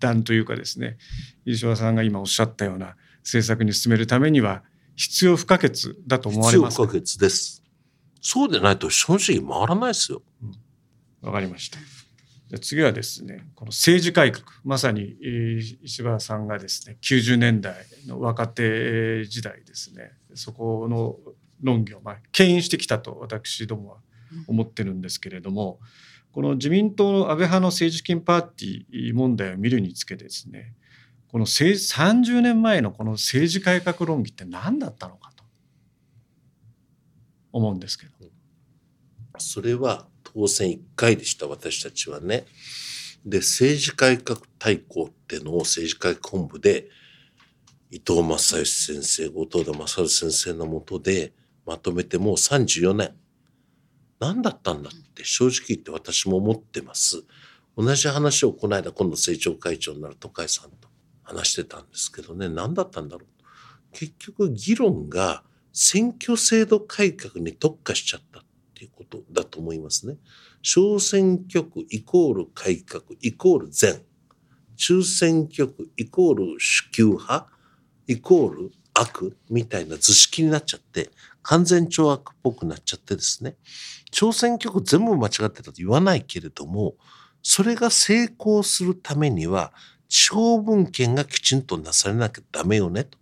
[0.00, 0.96] 段というかですね
[1.44, 4.64] 飯島さんが今おっしゃったような政策に進めるためには
[4.96, 7.62] 必要不可欠だと思われます必要不可欠です。
[8.20, 10.22] そうでないと資本主義回らないですよ。
[11.22, 11.78] わ、うん、かりました。
[12.58, 15.16] 次はですねこの政治改革まさに
[15.82, 17.74] 石破さんがですね90年代
[18.06, 21.16] の若手時代ですねそこの
[21.62, 23.96] 論議をまあ牽引してきたと私どもは
[24.46, 25.78] 思ってるんですけれども
[26.32, 30.72] この自民党の安倍派の政治資金パーティー問題を見るにつけですね
[31.30, 35.44] この30年前のこの政治改革論議って何だったのかと
[37.52, 38.12] 思うんですけど。
[39.40, 40.08] それは
[40.38, 42.46] 当選1回でした私たちはね。
[43.26, 46.88] で政治改革大綱っていうのを政治改革本部で
[47.90, 51.32] 伊藤正義先生後藤田正先生のもとで
[51.66, 53.14] まとめてもう34年。
[54.20, 57.24] 何だったんだって正直言って私も思ってます。
[57.76, 60.88] 同じ話をこの間今度政調会長になる都会さんと。
[61.28, 62.48] 話してたんですけどね。
[62.48, 63.44] 何だったんだろう。
[63.92, 68.42] 結局議論が選挙制度改革に特化しちゃった。
[68.78, 70.16] っていうことだと思いますね。
[70.62, 74.00] 小選挙区イコール改革イコール善。
[74.76, 77.48] 中選挙区イコール主給派
[78.06, 81.10] イコール悪みたいな図式になっちゃって
[81.42, 83.56] 完全懲悪っぽくなっちゃってですね
[84.12, 86.94] 小選挙区全部間違ってたと言わないけれども
[87.42, 89.72] それが成功するためには
[90.08, 93.18] 地方分権がきちんとなされなきゃダメよねと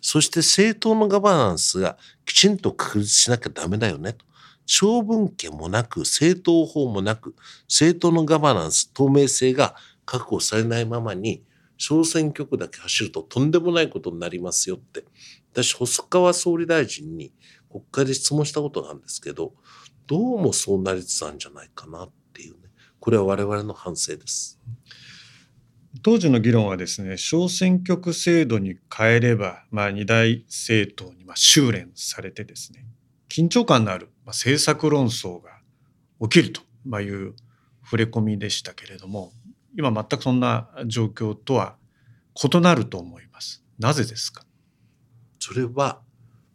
[0.00, 4.24] そして政党のガバナンスがきちんと確立しなきゃダメだよねと
[4.66, 7.34] 小文献もなく、政党法もなく、
[7.68, 11.42] 政党のガバナンス、透明性が確保されないままに、
[11.76, 15.04] 小選挙区だけ走るととんでもないことになりますよって、
[15.52, 17.32] 私、細川総理大臣に
[17.70, 19.54] 国会で質問したことなんですけど、
[20.06, 22.58] どうもそうなりつつあるんじゃないかなっていうね。
[22.98, 24.60] これは我々の反省です。
[26.02, 32.86] 当時の議論はですね小選挙区制度に変えれば、まあ、二大政党にまあ修練されてですね
[33.28, 35.60] 緊張感のある政策論争が
[36.22, 36.62] 起きると、
[37.00, 37.34] いう
[37.84, 39.32] 触れ込みでしたけれども
[39.76, 41.76] 今全くそんな状況とは
[42.34, 43.64] 異なると思います。
[43.78, 44.44] なぜですか？
[45.38, 46.00] それは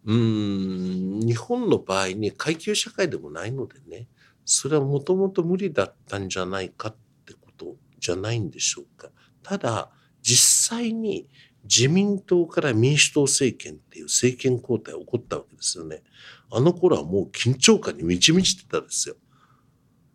[0.05, 4.07] うん日本の場合に階級社会でもないのでね
[4.45, 9.09] それはもともと無理だったんじゃないかってことじゃないんでしょうか。
[9.41, 9.89] ただ
[10.21, 11.27] 実際に
[11.63, 16.03] 自民党から民主党政権っていう政権交代起こったわけですよね。
[16.51, 19.15] あの頃はもう緊張感に満ち満ちてたんですよ。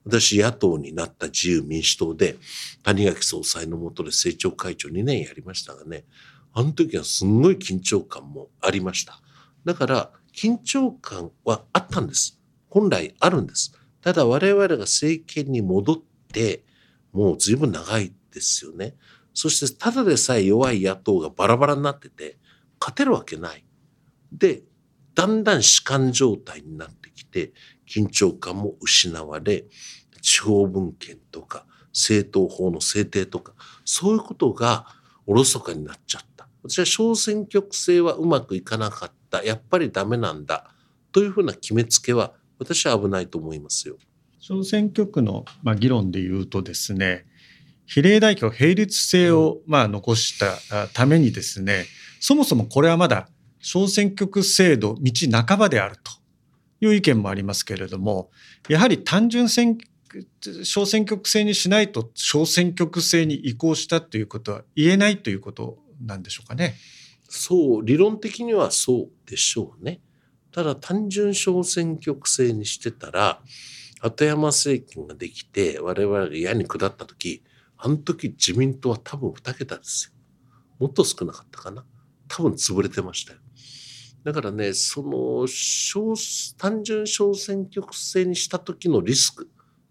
[0.04, 2.36] 私野党になった自由民主党で
[2.82, 6.04] 谷垣総裁のもとで政調会長2年やりましたがね
[6.54, 9.20] あの時はすんごい緊張感もありました。
[9.64, 12.40] だから緊張感はあったんです。
[12.68, 13.76] 本来あるんです。
[14.00, 15.96] ただ我々が政権に戻っ
[16.32, 16.64] て
[17.12, 18.94] もう随分長いですよね。
[19.34, 22.38] そしてただでさえ弱い野党がバラバラになってて
[22.80, 23.64] 勝てるわけない。
[24.32, 24.62] で
[25.14, 27.52] だんだん弛緩状態になってきて
[27.88, 29.64] 緊張感も失われ
[30.22, 33.52] 地方分権とか政党法の制定とか
[33.84, 34.86] そういうことが
[35.26, 36.48] おろそかになっちゃった。
[36.62, 39.42] 私は小選挙区制はうまくいかなかった。
[39.42, 40.74] やっぱりダメなんだ。
[41.12, 43.96] というふうな決めつけは私は危ないと思いますよ。
[44.40, 47.26] 小選挙区の、まあ、議論で言うとですね
[47.86, 51.84] 比例代表並立制を、まあ、残したためにですね
[52.20, 53.28] そもそもこれはまだ
[53.60, 55.12] 小選挙区制度道
[55.46, 56.12] 半ばであると
[56.80, 58.30] いう意見もありますけれども
[58.68, 59.78] やはり単純選
[60.64, 66.74] 小選挙区制にしないと小選挙区制に移行したということは言えないということなんでしょうかね。
[67.28, 70.00] そう理論的にはそうでしょうね。
[70.50, 73.40] ただ単純小選挙区制にしてたら
[74.00, 77.44] 鳩山政権ができて我々が嫌に下った時
[77.76, 80.12] あの時自民党は多分2桁ですよ。
[80.80, 81.84] もっと少なかったかな。
[82.26, 83.39] 多分潰れてましたよ。
[84.24, 86.14] だからね、その小、
[86.58, 89.48] 単純小選挙区制にした時のリスク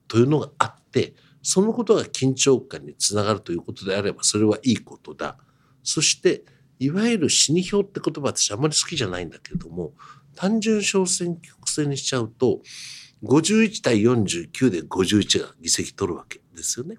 [0.07, 5.37] というのがあって、そのことが緊張感につながるということであれば、それはいいことだ。
[5.83, 6.43] そして、
[6.79, 9.93] いわゆる死に票って言葉私あんまり好きじゃないんだけれども、
[10.35, 12.61] 単純小選挙区制にしちゃうと、
[13.23, 16.97] 51対49で51が議席取るわけですよね。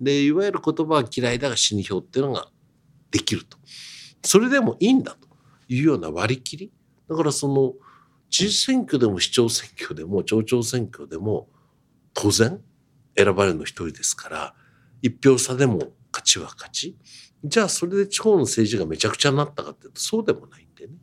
[0.00, 2.48] で、いわゆる言葉は嫌いだが死に票っていうのが
[3.10, 3.56] できると。
[4.22, 5.28] それでもいいんだと
[5.68, 6.72] いうような割り切り？
[7.08, 7.74] だからその、
[8.30, 11.48] 知事選挙でも市長選挙でも町長選挙でも
[12.14, 12.60] 当然
[13.16, 14.54] 選ばれるの一人ですから、
[15.02, 16.96] 一票差でも勝ちは勝ち。
[17.44, 20.94] じゃあそれで地方の政治がめちゃくちゃになったかっていうとそうでもないんでね。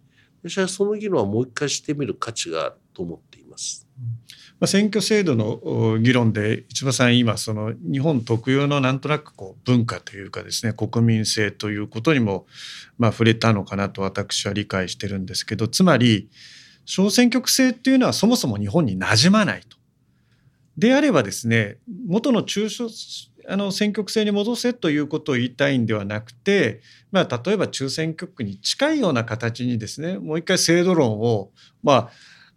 [0.44, 3.88] 私はその議論はもう一回してみる価値があると思っています。
[4.62, 12.46] まあ、選挙制度の議論で市場さん今その日本特有のなんとなくこう文化というかですね国民性ということにも
[13.00, 16.30] まあ触れたのかなと私は理解してるんですけどつまり
[16.86, 19.78] 小選挙区制っていうのはそもそも日本に馴染まないと。
[20.78, 22.88] であればですね元の中小
[23.48, 31.50] あの選挙区制に戻せということを言いたいんではなくて、まあ、例えば中選挙区に近いような形にですねもう一回制度論を
[31.82, 32.10] まあ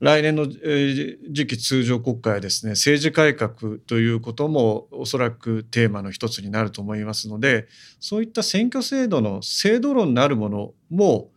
[0.05, 7.69] 来年の次期通常国会はですね政治改革ということもおそらくテーマの一つになると思いますので
[8.01, 11.31] そういった選挙制度の制度論なるものも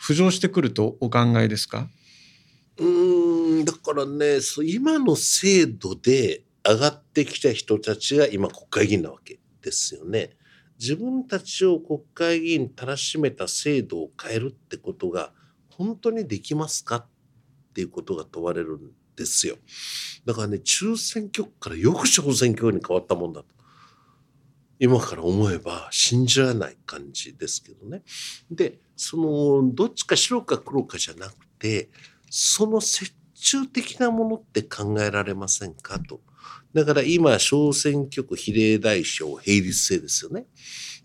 [0.00, 1.88] 浮上してくるとお考えですか？
[2.78, 10.30] うんだからね今の制度で上がってきた人たちが今国会議員なわけですよね。
[10.78, 15.32] 自分たちを国会議員たらしめた制度を変えるってことが
[15.70, 17.06] 本当にできますか？
[17.74, 19.56] っていうことが問われるんですよ。
[20.24, 23.46] だからね、中選挙区からよく小選挙区に変わったもんだと。
[24.78, 28.02] 今から思えば信じられない感じですけどね。
[28.48, 31.90] で、その、どっちか白か黒かじゃなくて、
[32.30, 36.20] その折衷的なものって考えられませんかと。
[36.72, 40.46] だから今、小選挙区比例代表並立制ですよね。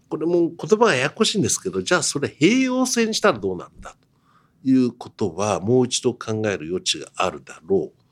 [0.08, 4.09] これも言葉がややこしいんですけど、じゃあそれ併用制にしたらどうなんだと。
[4.64, 8.04] いうことはもう一度考える余地があるだろう。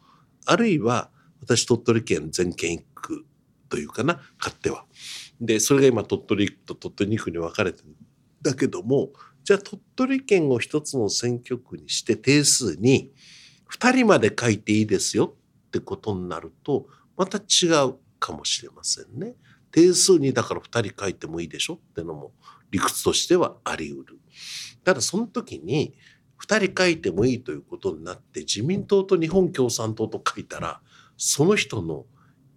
[0.45, 1.09] あるいは
[1.41, 3.25] 私鳥取県全県一区
[3.69, 4.85] というかな勝手は。
[5.39, 7.95] でそれが今鳥取区と鳥取2区に分かれてるん
[8.41, 9.09] だけども
[9.43, 13.11] じゃあ鳥取県を一つの選挙区にして定数に
[13.71, 15.35] 2人まで書いていいですよ
[15.67, 19.35] ってことになるとまた違うかもしれませんね。
[19.71, 22.31] 定数にだから2人書いてもいいでしょってのも
[22.71, 24.19] 理屈としてはあり得る。
[24.83, 25.93] ただその時に
[26.43, 30.81] 2人書いてもいいということになって自民党と日本共産党と書いたら
[31.17, 32.05] その人の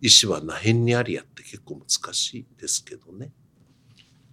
[0.00, 3.30] 意思は何辺にありやって結構難しいですけどね。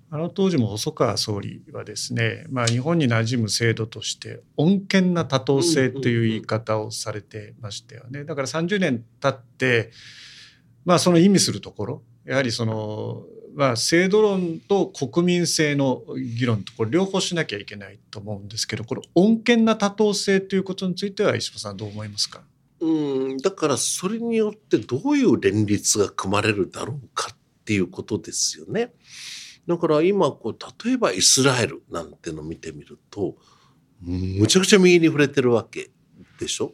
[0.10, 8.24] あの当時も細川総理はですね、まあ、日本に馴染む制度として穏健な多党制という言い方をされてましたよね。
[8.24, 9.92] だから30年経って
[10.86, 13.26] まあその意味するところやはりその
[13.58, 22.42] まあ、制度論と国民性の議論とこれ両方しなきゃいけないと思うんですけどこれ穏健な多党性ということについては石破さんどう思いますか？
[22.82, 22.88] う
[23.34, 28.94] んだからそれによってどういう連立が組まれるだろうかっていうことですよね。
[29.68, 33.38] だから今こう例えばイスラエルなんてのを見てみると
[34.02, 35.90] むちゃくちゃ右に触れてるわけ
[36.40, 36.74] でしょ？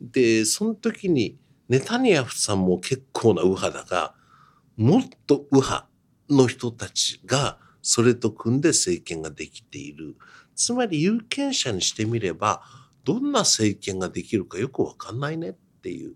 [0.00, 1.38] でその時に
[1.68, 4.14] ネタニヤフさんも結構な右派だが
[4.76, 5.86] もっと右派
[6.30, 10.16] の人たちがそれと組んで政権ができている。
[10.54, 12.62] つまり有権者にしてみれば、
[13.04, 15.52] どんな政権ができるかよくわかんないねっ
[15.82, 16.14] ていう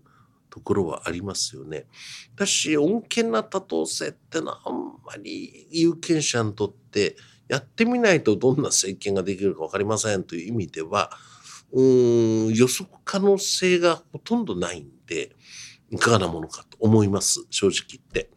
[0.49, 1.87] ところはありますよね。
[2.35, 7.15] だし、穏健な多党性ってのはあんまり有権者にとって
[7.47, 11.11] やってみないとどんな政権ができるかわかりませんという意味では、
[11.71, 15.35] うーん、予測可能性がほとんどないんで、
[15.91, 18.29] いかがなものかと思います、正直言って。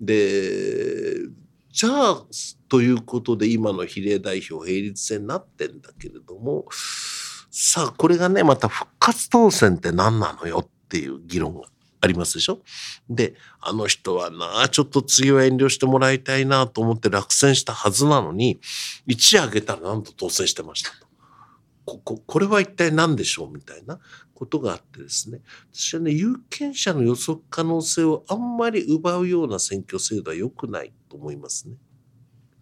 [0.00, 1.16] で、
[1.70, 2.24] じゃあ、
[2.68, 6.66] ということで今の比例代表並立制になってんだけれども、
[7.50, 11.66] さあ、これがね、また復活当選って何なのよっていう議論が
[12.00, 12.60] ありますでしょ？
[13.10, 18.60] で、あの人はなあ、ちょっと次は遠慮してもらいたいなと思って落選したはずなのに、
[19.06, 21.08] 一夜明けたらなんと当選してましたと。
[21.84, 23.50] こここれは一体何でしょう？
[23.50, 23.98] みたいな。
[24.38, 25.40] ことがあってですね
[25.72, 31.74] 私はね有権者の予測可能性をあんまり奪うような選挙制度は良くないと思いますね。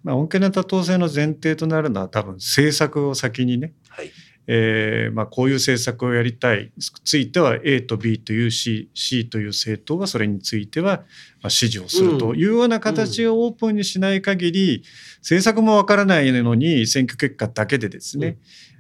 [0.03, 4.11] まあ、穏健な多党制の前提となるのは多分政策を先にね、はい
[4.49, 6.73] えーまあ、こういう政策をやりたい。
[7.05, 10.99] ついては A と B という C, C という政党がそれについては
[11.43, 14.85] まあ支持をするというような形をオープンにしない限り、
[15.19, 18.39] 政策もわからないのに選挙結果だけでですね、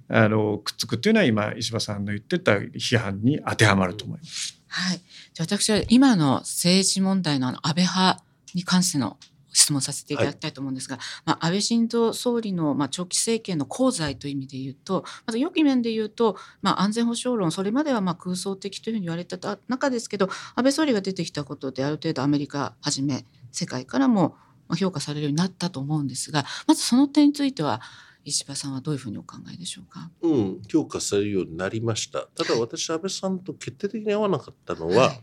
[0.08, 4.60] あのくっつくというのは今石破さんの言ってた批判に当てはまると思います。
[4.68, 5.00] はい、
[5.32, 8.22] じゃ私は今の政治問題の安倍派
[8.54, 9.16] に関しての
[9.56, 24.36] 質問させていただきたいと思うんですが、はい、まあ、安倍晋三総理の、まあ、長期政権の功罪という意味で言うとまず良き面で言うと、まあ、安全保障論それまではまあ空想的というふうに言われた中ですけど安倍総理が出てきたことである程度アメリカはじめ世界からも
[24.78, 27.80] 評価されるようになったと思うんですがまずその点については
[28.24, 30.10] 石破さんはどういうふうにお考えでしょうか？
[30.20, 32.26] うん、評価されるようになりました。
[32.34, 35.20] ただ私、安倍さんと決定的に合わなかったのは、はい、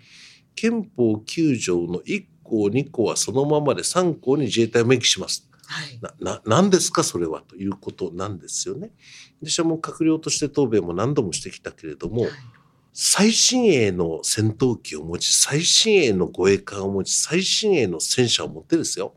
[0.56, 5.50] 憲法9条の1項2項はそのままで3項に自衛隊を明記します。
[5.66, 8.92] はい、なな何ですかそれはということなんですよね。
[9.42, 12.32] 私はもう閣僚として答弁も何度もしてきたけれども、はい、
[12.94, 19.14] 最新鋭の戦闘機を持ち最新鋭の護衛艦を持ち最新鋭の戦車を持ってですよ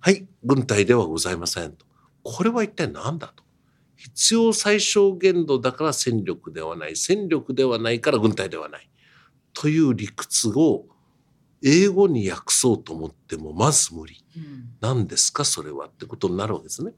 [0.00, 1.86] はい軍隊ではございませんと
[2.22, 3.42] これは一体何だと。
[3.96, 6.94] 必要最小限度だから戦力ではない。
[6.94, 8.88] 戦力ではないから軍隊ではない。
[9.54, 10.86] という理屈を
[11.62, 14.24] 英語に訳そうと思ってもまず無理。
[14.80, 15.44] 何ですか？
[15.44, 16.92] それはってことになるわけですね。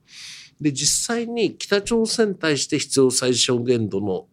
[0.61, 4.26] で、実際に北朝鮮に対して必要最小限度の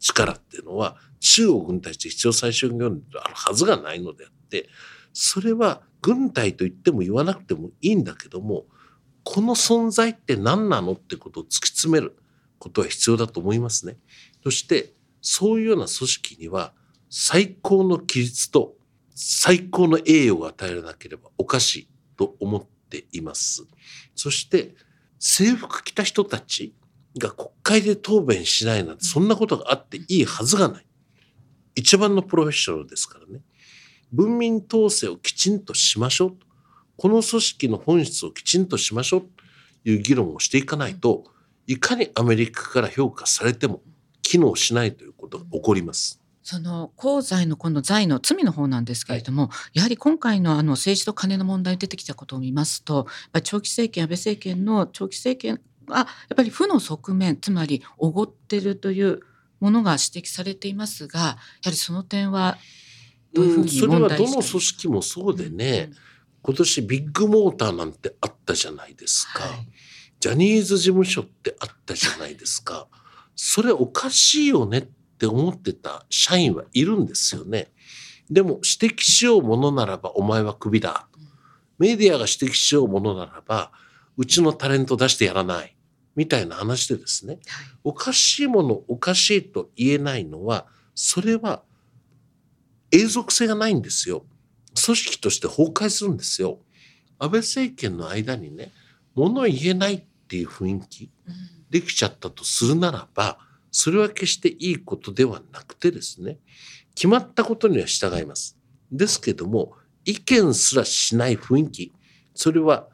[0.00, 4.68] 力っていうのは中国に対して必要最小限度あるはずがないのであって、
[5.12, 8.64] それは軍隊と言っても言わなくてもいいんだけども、
[9.22, 12.16] この存在って何なのってことを突き詰める
[12.58, 13.96] ことは必要だと思いますね。
[14.42, 16.72] そしてそういうような組織には
[17.08, 18.74] 最高の規律と
[19.14, 23.66] 最高の栄誉が与えらなければおかしいと思っています。
[24.14, 24.74] そして
[25.18, 26.74] 制服着た人たち
[27.18, 30.86] が国会で答弁しないなんてそんなことがあっていいはずがない。
[31.76, 33.40] 一番のプロフェッショナルですからね。
[34.12, 36.46] 文民統制をきちんとしましょうと。
[36.96, 41.24] この組織の本質をきちんとしましょうという議論をしていかないと、
[41.66, 43.82] いかにアメリカから評価されても
[44.22, 46.23] 機能しないということが起こります。
[46.44, 53.06] その功罪の今度罪の罪の方なんですけれども、はい、やはり今回のあの政治と金の問題出てきたことを見ますと、
[53.42, 59.20] 長期政権安倍政権の長期政権がやっぱり負の側面つまりおごってるという
[59.58, 61.36] ものが指摘されていますが、やは
[61.66, 62.58] りその点は
[63.32, 65.88] どういうふうに問題、うん、それはどの組織もそうでね。
[65.90, 65.96] うん
[66.46, 69.66] 今年ビッグモーターなんてあったじゃないですか、はい、
[70.20, 72.86] ジャニーズ事務所ってあったじゃないですか
[73.34, 77.72] それおかしいよねって思ってた社員はいるんですよね。
[78.30, 81.08] でも指摘しようものならばお前はクビだ。
[81.78, 83.72] メディアが指摘しようものならば
[84.16, 85.76] うちのタレント出してやらない。
[86.16, 87.42] みたいな話でですね、はい、
[87.82, 91.64] おかしいものおかしいと言えないのはそれは
[92.92, 94.24] 永続性がないんですよ。
[94.84, 96.60] 組織として崩壊するんですよ。
[97.18, 98.72] 安倍政権の間にね、
[99.14, 101.10] 物言えないっていう雰囲気
[101.70, 103.38] できちゃったとするならば、
[103.76, 106.38] それは決していいことではなくてですね、
[106.94, 108.56] 決まったことには従います。
[108.92, 111.92] ですけども、意見すらしない雰囲気
[112.34, 112.88] それは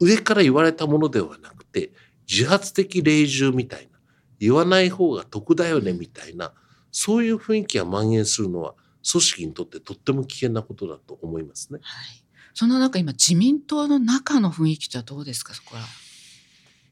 [0.00, 1.92] 上から言われたものではなくて
[2.28, 3.98] 自発的霊獣みたいな
[4.38, 6.52] 言わない方が得だよねみたいな
[6.90, 8.74] そういう雰囲気が蔓延するのは
[9.10, 11.78] 組織にとってとっても危険なことだと思いますね。
[11.82, 15.82] はい、その中今自民党の中の雰囲気とはどうですかそこは。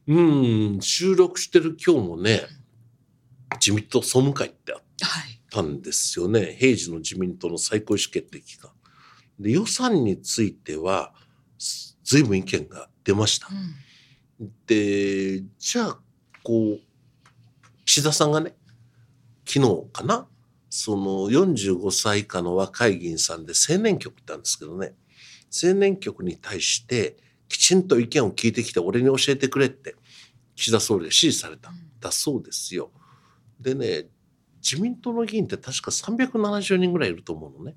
[0.07, 0.21] う
[0.77, 2.41] ん収録してる今日もね
[3.55, 5.33] 自民党総務会ってあはい。
[5.33, 8.71] ったんですよね平時の自民党の最高意思決定機関。
[9.39, 11.13] で予算については
[12.03, 13.47] 随分意見が出ました
[14.39, 14.43] う。
[14.43, 14.51] ん。
[14.67, 15.99] でじゃあ
[16.43, 16.79] こう
[17.85, 18.55] 岸田さんがね
[19.47, 20.27] 昨日かな
[20.69, 24.93] その45歳以下の若い議員さんで青年局ってあるんですけどね
[25.63, 29.95] 青年局に対してきちんと意見を聞いてきて俺に教えてくれって
[30.55, 32.91] 岸田総理が指示されたんだそうですよ。
[33.59, 34.05] でね
[34.61, 37.75] 自民党の議員って確か370人ぐらいいると思うのね。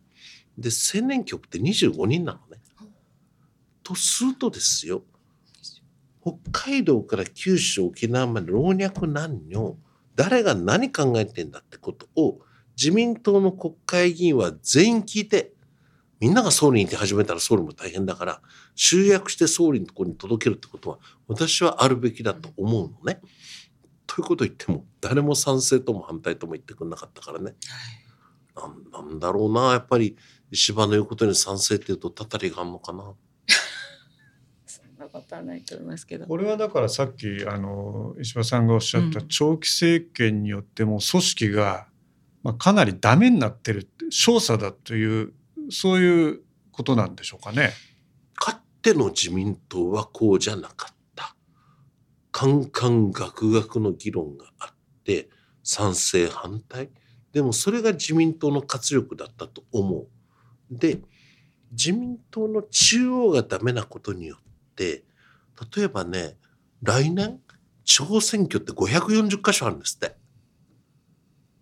[0.59, 2.61] で青年局って25人なのね。
[3.83, 5.03] とするとですよ
[6.23, 9.77] 北海道から九州沖縄まで老若男女
[10.15, 12.39] 誰が何考えてんだってことを
[12.77, 15.53] 自民党の国会議員は全員聞いて
[16.21, 18.41] みんなが総理にいて始めたら総理も大変だから
[18.77, 23.21] 集約して総理のところに届けるってことは私はあるべきだと思うのね。
[24.15, 27.55] ということを言っても誰も賛成とも反対とも言ってくれなかったからね
[28.55, 30.17] なんなんだろうなやっぱり
[30.51, 33.15] 石破の言うことに賛成っていうとたたりがあるのかな。
[34.67, 36.27] そんなことはないと思いますけど。
[36.27, 41.87] これはだからさっきあの石破さんがおっしゃったうん長期政権によっても組織が、
[42.43, 45.33] まあ、かなりダメになってるって少佐だという
[45.71, 47.71] そういうことなんでしょうかね。
[48.35, 51.02] かつての自民党はこうじゃなかった。
[52.33, 55.29] カンカンガクガクの議論があって、
[55.63, 56.91] 賛成反対。
[57.33, 60.09] でもそれが自民党の活力だったと思う。
[60.71, 60.99] で、
[61.71, 65.05] 自民党の中央がダメなことによって、
[65.77, 66.37] 例えばね、
[66.83, 67.41] 来年、
[67.85, 70.17] 地方選挙って540箇所あるんですって。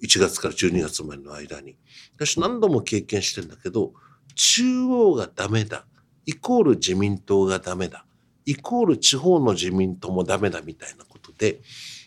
[0.02, 1.76] 1月から12月までの間に。
[2.16, 3.92] 私何度も経験してんだけど、
[4.34, 5.86] 中央がダメだ。
[6.26, 8.06] イコール自民党がダメだ。
[8.44, 11.60] イコール地方の自民党もダメだみたいなことで、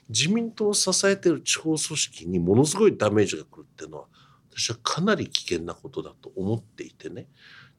[0.09, 4.05] 自民党を支えている地方組織にものすごいダメージが来るっていうのは、
[4.51, 7.27] 私はかなり危険なことだと思っていてね。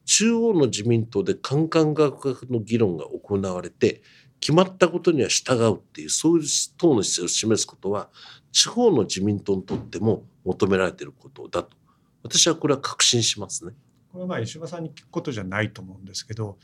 [0.05, 4.01] 中央の自民党でカンカンガクガクの議論が行われて、
[4.39, 6.43] 決まったことには従うっていう、そういう
[6.77, 8.09] 党の姿勢を示すことは、
[8.51, 11.75] 地方の自民党にとっても求められていることだと。
[12.23, 13.73] 私はこれは確信しますね。
[14.15, 16.57] これはまあ石破さんに聞くことじゃないと思うんですけど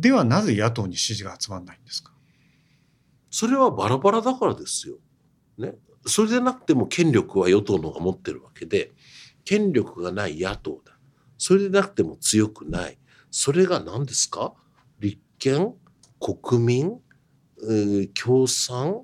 [0.00, 2.12] ではなぜ野党に支持が集まらないんですか？
[3.30, 4.96] それはバラバラだからですよ。
[5.58, 5.74] ね。
[6.06, 8.92] それでなくても権力は与党の方が持ってるわけで、
[9.44, 10.98] 権力がない野党だ。
[11.38, 12.98] それでなくても強くない。
[13.30, 14.54] それが何ですか？
[14.98, 15.74] 立憲、
[16.18, 17.00] 国民、
[17.62, 19.02] えー共産、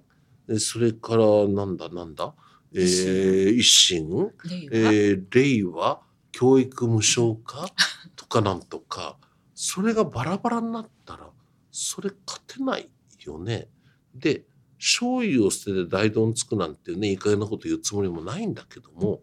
[0.48, 2.34] えーそれからなんだなんだ、
[2.72, 6.00] えー維新、令和えー令和
[6.32, 7.68] 教育無償化
[8.16, 9.16] とかなんとか
[9.60, 11.28] それがバラバラになったら
[11.72, 12.88] それ勝てない
[13.24, 13.66] よね。
[14.14, 14.44] で
[14.78, 19.18] 醤油を捨てて大丼つくなんてねいい加減なこと言うつもりもないんだけども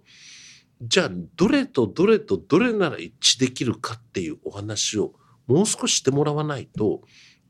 [0.81, 5.13] じゃあどれとどれとどれなら一致できるかっていうお話を
[5.47, 7.03] もう少ししてもらわないと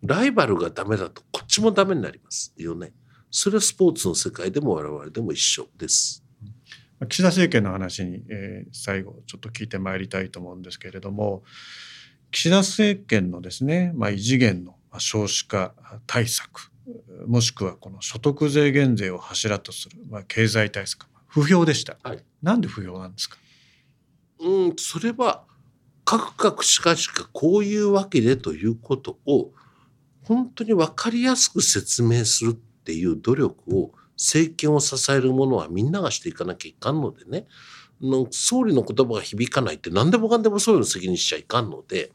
[0.04, 2.94] ライバルがダメだとこっちもダメになりますよね。
[3.32, 6.24] それはスポーツの世界でも我々でも一緒です。
[7.10, 11.42] 岸田政権の話に、えー最後ちょっと聞いてまいりたいと思うんですけれども
[12.36, 15.74] 岸田政権のですね、まあ、異次元のまあ少子化
[16.06, 16.70] 対策
[17.26, 22.20] もしくはこの所得税減税を柱とする、まあ、経済対策不評でした、はい。
[22.44, 23.38] なんで不評なんですか？
[24.42, 25.46] うん、それは、
[26.04, 29.52] かくかくしかしかこういうわけでということを、
[30.24, 37.48] 本当に分かりやすく説明するっていう努力を、政権を支えるものはみんながしていかなきゃいかんのでね、
[38.02, 42.12] の総理の言葉が響かないって何でもかんでも総理の責任しちゃいかんので、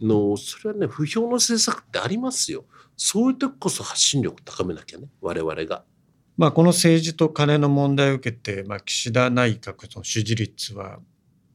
[0.00, 2.64] のそれはね、不評の政策ってありますよ。
[2.96, 5.84] そういう時こそ発信力高めなきゃね、我々が。
[6.36, 10.98] まあ、この政治と金の問題を受けて、まあ、岸田内閣の支持率は、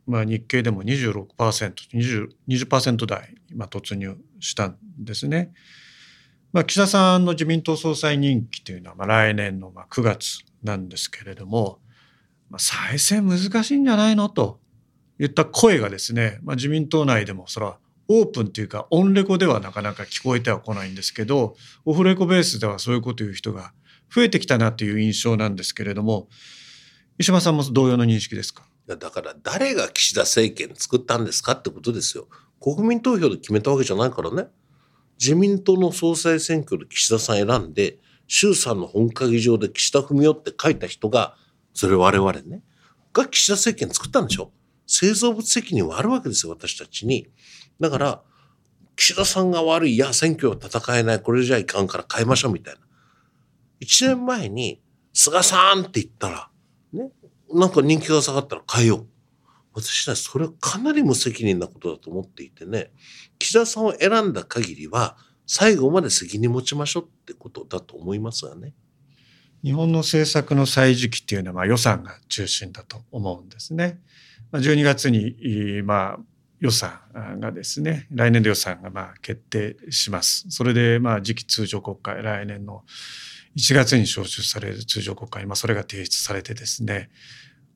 [0.07, 5.53] まあ、日経でも 26%20%, 20台今突入したんですね。
[6.51, 11.79] まあ、岸田さんの自民党総裁任期というのはまあ来年のまあ9月なんですけれども、
[12.51, 14.29] まあ、再選難しいんじゃないの？
[14.29, 14.59] と
[15.19, 23.73] いった声がですね、まあ、自民党内でもそれはオープンというかオンレコではなかなか聞こえてはこないんですけどオフレコベースではそういうこと言う人が
[24.13, 26.27] 増えてきたなという印象なんですけれども
[27.17, 28.63] 石破さんも同様の認識ですか？
[28.87, 32.27] だから誰が岸田政権作ったんですかってことですよ。
[32.59, 34.47] 国民投票で決めたわけじゃないからね。
[35.19, 41.35] 自民党の総裁選挙で岸田さん選んで、衆参の本会議場で岸田文雄って書いた人が、
[41.73, 42.63] それ我々ね、
[43.13, 44.51] が岸田政権作ったんでしょ
[44.87, 47.27] 製造物責任はあるわけですよ、私たちに。
[47.79, 48.23] だから、
[48.95, 52.81] 岸田さんが悪い、いや、選挙は戦えない、これじゃいかんから変えましょうみたいな。
[53.79, 54.81] 一年前に、
[55.13, 56.49] 菅さんって言ったら、
[56.93, 57.11] ね、
[57.53, 59.07] なんか人気が下がったら変えよう。
[59.73, 62.91] 私はそれはかなり無責任なことだと思っていてね、
[63.39, 65.17] 岸田さんを選んだ限りは、
[65.47, 68.73] 最後まで責任持ちましょうってことだと思いますがね。
[69.63, 73.99] 日本の政策の歳時期っていうのはまあ予算が中心だと思うんですね。
[74.51, 76.19] まあ、12月にまあ
[76.59, 76.99] 予算
[77.39, 80.45] がですね来年度予算がまあ決定します。
[80.49, 82.83] それでまあ次期通常国会来年の
[83.55, 87.09] 1月に召集される通常国会まあそれが提出されてですね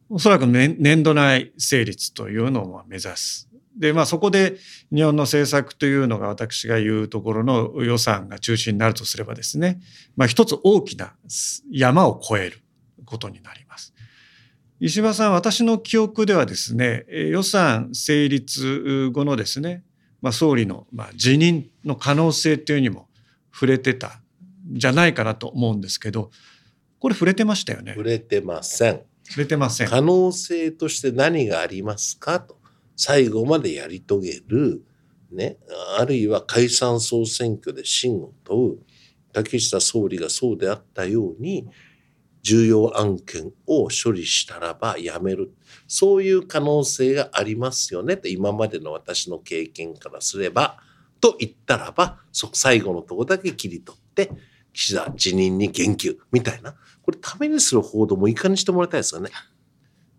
[0.10, 3.50] おそらく年度内成立というのを目指す。
[3.78, 4.58] でまあそこで
[4.94, 9.82] 日本の政策というのが私が言うところの予算が中心になるとすればですね、
[10.16, 11.14] まあ、一つ大きな
[11.70, 12.60] 山を越える
[13.06, 13.94] ことになります。
[14.80, 19.84] 石破さん私の記憶ではですね予算成立後のですね、
[20.22, 23.08] まあ、総理のまあ辞任の可能性というにも
[23.54, 24.12] 触れてたん
[24.74, 26.30] じゃないかなと思うんですけど
[27.00, 29.02] これ触れてましたよね触れてません。
[29.28, 32.65] 触れてません可能性として何がありますかと。
[32.96, 34.84] 最後までやり遂げる、
[35.32, 35.58] ね、
[35.98, 38.80] あるいは解散総選挙で真を問う、
[39.34, 41.68] 竹下総理がそうであったように、
[42.42, 45.52] 重要案件を処理したらばやめる。
[45.88, 50.78] そういう可能性がありますよね今までの私の経験からすれば、
[51.20, 54.32] と言ったらば、最後のとこだけ切り取って、
[54.74, 56.76] 岸田辞任に言及みたいな。
[57.02, 59.32] これためにする報道もいかにしてもらいたいですよね。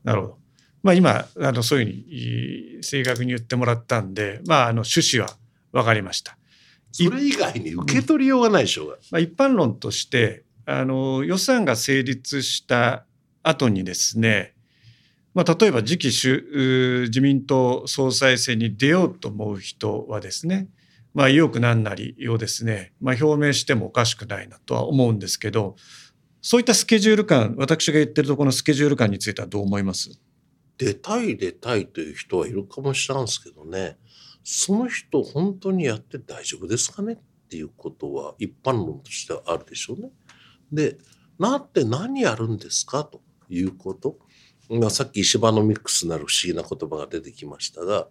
[0.02, 0.38] なるほど。
[0.86, 5.36] まあ、今あのそういうふうに正確に言ってもらったんで、まあ、あの趣旨は
[5.72, 6.38] 分かりました。
[6.92, 8.96] それ以外に受け取りようがないでしょうが。
[9.10, 13.04] まあ、一般論としてあの予算が成立した
[13.42, 14.54] 後にですね、
[15.34, 20.68] まあ、例えば次期主自民党総裁選に出ようと思う人はですね、
[21.14, 25.74] まあ、意欲なんなりをですね、まあ、表明してもおかしくないなとは思うんですけど
[26.42, 30.10] そういったスケジュール感私が言ってるところのスケジュール感についてはどう思います？
[30.78, 33.98] 出たい出たいという人はいるかもしれないんすけどね。
[34.44, 37.14] その人本当にやって大丈夫ですかね？
[37.14, 37.18] っ
[37.48, 40.10] ていうことは一般論としてはあるでしょうね。
[40.70, 40.98] で
[41.38, 43.04] なって何やるんですか？
[43.04, 44.18] ということ、
[44.68, 48.08] まあ、さっき石破のミックスなる不思議な言葉が出てきましたが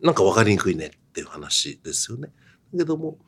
[0.00, 2.28] なんか分かりにくいねっていう話ですよね。
[2.74, 3.18] だけども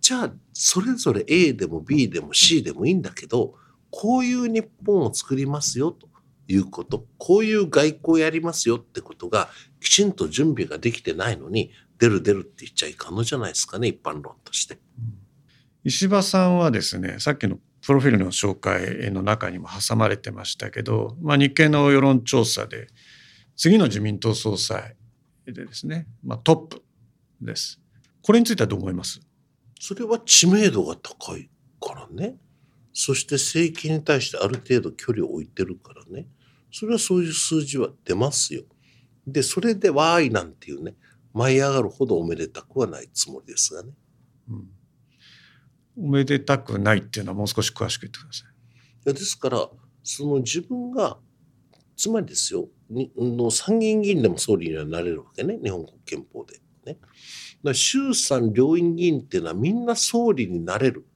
[0.00, 3.54] じゃあそれぞれ A でも B でも C でもいいんだけど
[3.90, 6.08] こういう日本を作りますよと。
[6.48, 9.48] いうことこういう外交をやりますよってことが
[9.80, 14.78] きちんと準備ができてないのに出る出るって言っちゃいかんのじゃないですかね一般論として。
[15.84, 22.88] 石破さんはですねさっきのプロフィールの紹介の中にも挟まれてましたけど、まあ、日経の世論調査で
[23.56, 24.96] 次の自民党総裁
[25.46, 26.82] でですね、まあ、トップ
[27.40, 27.80] です。
[28.22, 29.20] これについてはどう思います？
[29.80, 31.48] それは知名度が高い
[31.80, 32.36] からね。
[32.92, 36.26] そして政権に対してある程度距離を置いてるからね。
[36.70, 38.64] それはそういう数字は出ますよ。
[39.26, 40.94] で、それでわーいなんていうね、
[41.32, 43.90] 舞い上がるほどおめでたくはないつもりですがね。
[44.48, 44.54] う
[46.02, 48.48] ん、おめでたくないっていうのはもう少し詳しく言ってください。
[48.48, 49.68] いやですから、
[50.02, 51.18] その自分が、
[51.96, 56.60] つまりですよ、にの参議院議員でも総理にはなれるわけね、日本国憲法で。
[56.86, 56.98] ね、
[57.62, 61.06] だ衆参両院議員っていうのはみんな総理になれる。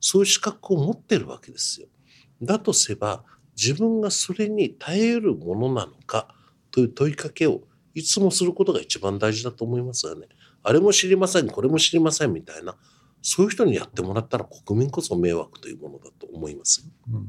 [0.00, 1.86] そういう資格を持ってるわけですよ。
[2.42, 3.24] だとすれば、
[3.62, 6.34] 自分がそれに耐えるものなのか
[6.70, 7.60] という問いかけを
[7.94, 10.26] いつもすることが一番大事だと思いますがね。
[10.64, 12.76] あれも知りません、これも知りませんみたいな、
[13.20, 16.88] そういう人にやってもらったら国民こそ迷惑というものだと思います。
[17.12, 17.28] うん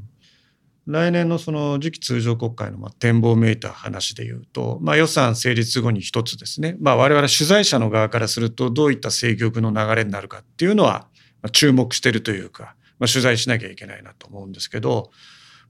[0.85, 11.07] 来年のその次期通常国会のま展望めいた話でいうと、まあ、予算成立後に一つですね、まあ、我々取材者の側からするとどういった政局の流れになるかっていうのは
[11.53, 15.11] 注目してるというか、まあ、取材しなきゃいけないなと思うんですけど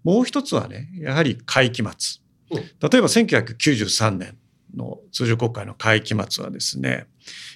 [0.04, 2.22] もう一つはねやはり会期末。
[2.52, 2.64] うん。
[2.64, 4.38] 例えば1993年
[4.76, 7.08] の通常国会の会期末はですね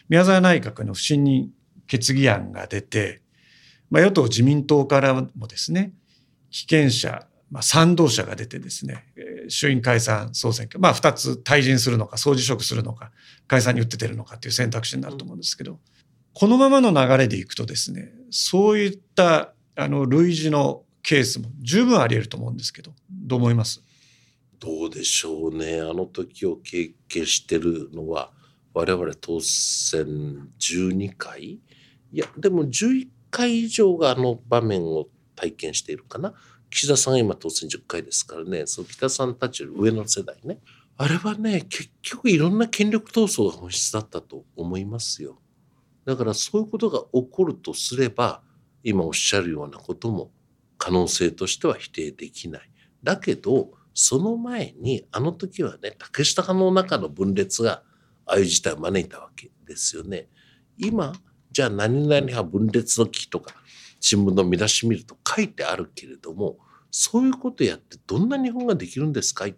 [0.10, 1.52] 宮沢内閣の不信任
[1.88, 3.22] 決議案が出て、
[3.90, 5.94] まあ、与党自民党からもですね
[6.50, 13.12] 被験者まあ、賛同者が出てですね、えー衆院解散総選挙、まあ、2つ退陣するのか、総辞職するのか、
[13.48, 15.80] 解散に打って出るのかっていう選択肢になると思うんですけど、
[16.34, 23.82] このままの流れでいくとですね、そういったあの類似のケースも十分あり得ると思うんですけど、どう思います？
[24.60, 25.80] どうでしょうね。
[25.80, 28.34] あの時を経験してるのは、
[28.74, 31.62] 我々当選12回い
[32.12, 36.34] や、でも11回以上があの場面を体験しているかな。
[36.70, 40.60] 岸田さんが今当選10回ですからね、その北さんたちより上の世代ね。
[40.98, 45.40] あれはね、結局いろんな権力闘争が本質だったと思いますよ。
[46.04, 48.42] だからそういうことが起こるとすれば、
[48.84, 50.32] 今おっしゃるようなことも
[50.78, 52.70] 可能性としては否定できない。
[53.04, 57.84] だけど、その前に、あの時はね、竹下派の中の分裂が
[58.26, 60.28] ああいう事態を招いたわけですよね。
[60.78, 61.14] 今、
[61.52, 63.56] じゃあ何々派分裂の危機とか、
[64.00, 66.58] 新聞の見出し見ると書いてあるけれども、
[66.92, 69.54] そういうことやってどんな日本ができるんですかと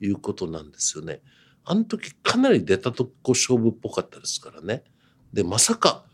[0.00, 1.20] いうことなんですよね。
[1.64, 4.84] あの時かなり出たとこ勝負っぽかったですからね。
[5.32, 6.04] で、まさか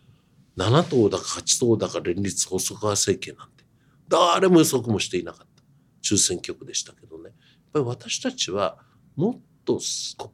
[0.56, 3.59] 7党だか8党だか連立細川政権なんて
[4.10, 5.62] 誰も予測もしていなかった
[6.02, 7.24] 中選挙区でしたけどね。
[7.24, 7.32] やっ
[7.72, 8.76] ぱり私たちは
[9.16, 9.80] もっと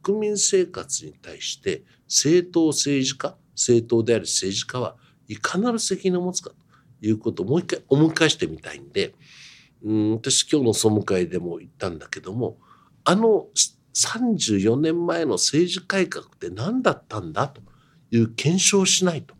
[0.03, 4.95] 国民生活に対して政党政治家政党である政治家は
[5.27, 6.55] いかなる責任を持つかと
[7.05, 9.13] いうことをもう一回思い返してみたいんで
[9.83, 12.57] うん私今日の総務会でも言ったんだけども
[13.03, 13.47] あの
[13.93, 17.61] 34年前の政治改革って何だったんだと
[18.11, 19.35] いう検証をしないと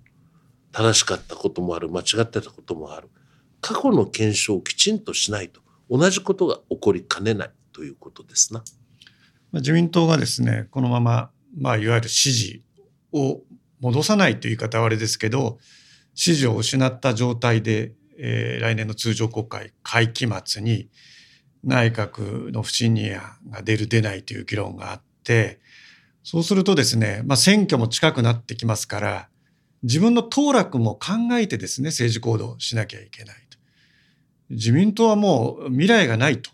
[0.71, 3.09] 正しかったこともある間違ってたこともある
[3.61, 8.63] 過去の検証をきちんとしないと同じことが起こりかねないということですな。
[9.53, 12.63] 自民党がですねこのまま、まあ、いわゆる支持
[13.13, 13.41] を
[13.79, 15.57] 戻さないという言い方はあれですけど
[16.13, 20.89] 支持を失った状態で、えー、来年の通常国会会期末に
[21.63, 25.59] 内閣の不信任案が出る出ないという議論があって
[26.23, 29.29] そうするとですね、まあ、選挙も近くなってきますから
[29.83, 33.46] 自分の当落も考えてですね政治行動しなきゃいけない。
[34.49, 36.51] 自民党はもう未来がないと。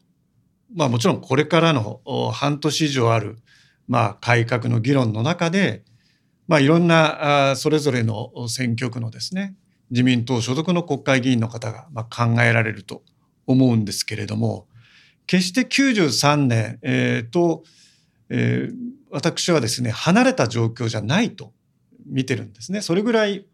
[0.76, 2.02] まあもちろんこれからの
[2.34, 3.38] 半年以上ある、
[3.88, 5.84] まあ、改革の議論の中で
[6.48, 9.56] まあ、いろんなそれぞれの選挙区のですね
[9.90, 13.04] 自民党所属の国会議員の方がまあ考えられると
[13.48, 14.68] 思うんですけれども
[15.26, 17.64] 決して93年、えー、と、
[18.30, 18.76] えー、
[19.10, 21.54] 私はですね離れた状況じゃないと
[22.06, 22.82] 見てるんですね。
[22.82, 23.46] それぐらい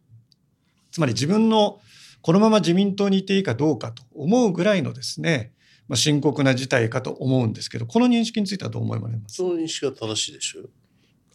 [0.91, 1.79] つまり自分の
[2.21, 5.53] このまま自民党にいていいかどうかと思うぐらいのですね、
[5.87, 9.35] まあ、深刻な事態かと思うんですけどこの認識についてはどう思います？
[9.35, 10.69] その認識は正しいでしょう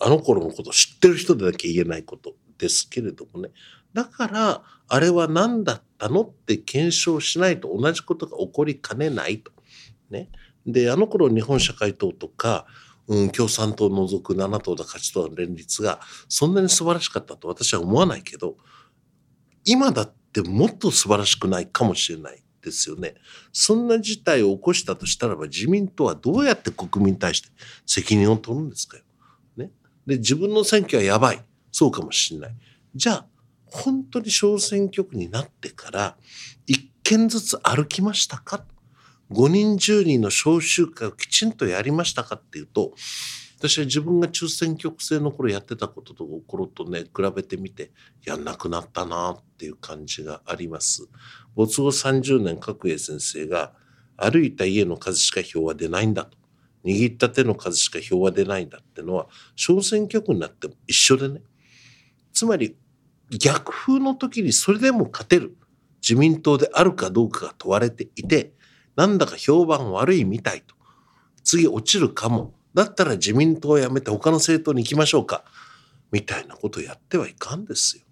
[0.01, 3.51] あの頃のこと知ってる人でだけ言えないことですけれどもね。
[3.93, 9.53] だから、あれは何だったのって検証しないと同じことが起こりかねないと。
[10.11, 10.30] ね。
[10.66, 12.66] で、あの頃日本社会党とか、
[13.07, 18.57] うん、共産党を除く7党だ8党の連立がそんなに素晴らしかったと私は思わないけど、
[19.64, 23.14] 今だってもっと素晴らしくないかもしれないですよね。
[23.53, 27.49] そんな事態を起こしたとしたらば自民党はどうやって国民に対して
[27.87, 29.05] 責任を取るんですかよ。
[29.57, 29.70] ね
[30.07, 31.41] で、自分の選挙はやばい。
[31.70, 32.55] そうかもしれない。
[32.95, 33.26] じゃあ、
[33.66, 36.16] 本当に小選挙区になってから、
[36.66, 38.64] 一件ずつ歩きましたか
[39.30, 42.95] ?5 人10人の小集会をきちんとやりましたかっていうと、
[43.67, 47.93] 私は自分が中選挙区制の頃やってたことと頃とね、比べてみて、
[48.27, 51.09] やんなくなったなっていう感じがあります。
[51.55, 53.73] 没後30年、角栄先生が、
[54.17, 56.37] 歩いた家の数しか票は出ないんだと。
[56.85, 61.41] 握った手の数しか票は出ないんだってのは小選挙区になっても一緒でね
[62.33, 62.77] つまり
[63.31, 65.57] 逆風の時にそれでも勝てる
[66.03, 68.53] 自民党であるかどうかが問われていて
[68.97, 70.75] なんだか評判悪いみたいと
[71.43, 75.45] 次落ちるかもだったら自民党を辞めて他の政党に行きましょうか
[76.11, 78.05] みたいなことをやってはいかんですよ。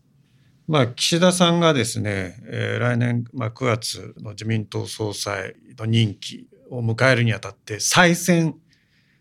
[0.69, 8.55] まあ、岸田さんがですね、えー、来年、まあ、9月の自民党総裁の任期を迎えるにあたって再選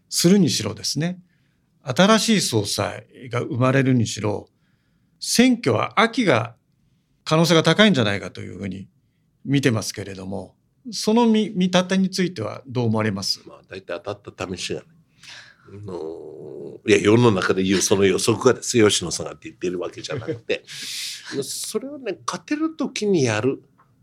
[0.08, 1.20] するにしろですね
[1.84, 4.48] 新しい総裁が生まれるにしろ
[5.20, 6.56] 選挙は秋が
[7.24, 8.88] 可能性が高いんじゃないかというふうに
[9.44, 10.56] 見てますけれども
[10.92, 14.88] その見見立てについてはどう思われます、まあ、大体当たった試しがね
[15.80, 20.64] のいや世の中で言うその予測がですよ吉野さんがって言ってるわけじゃなくて
[21.44, 23.62] それをね勝てる時にやる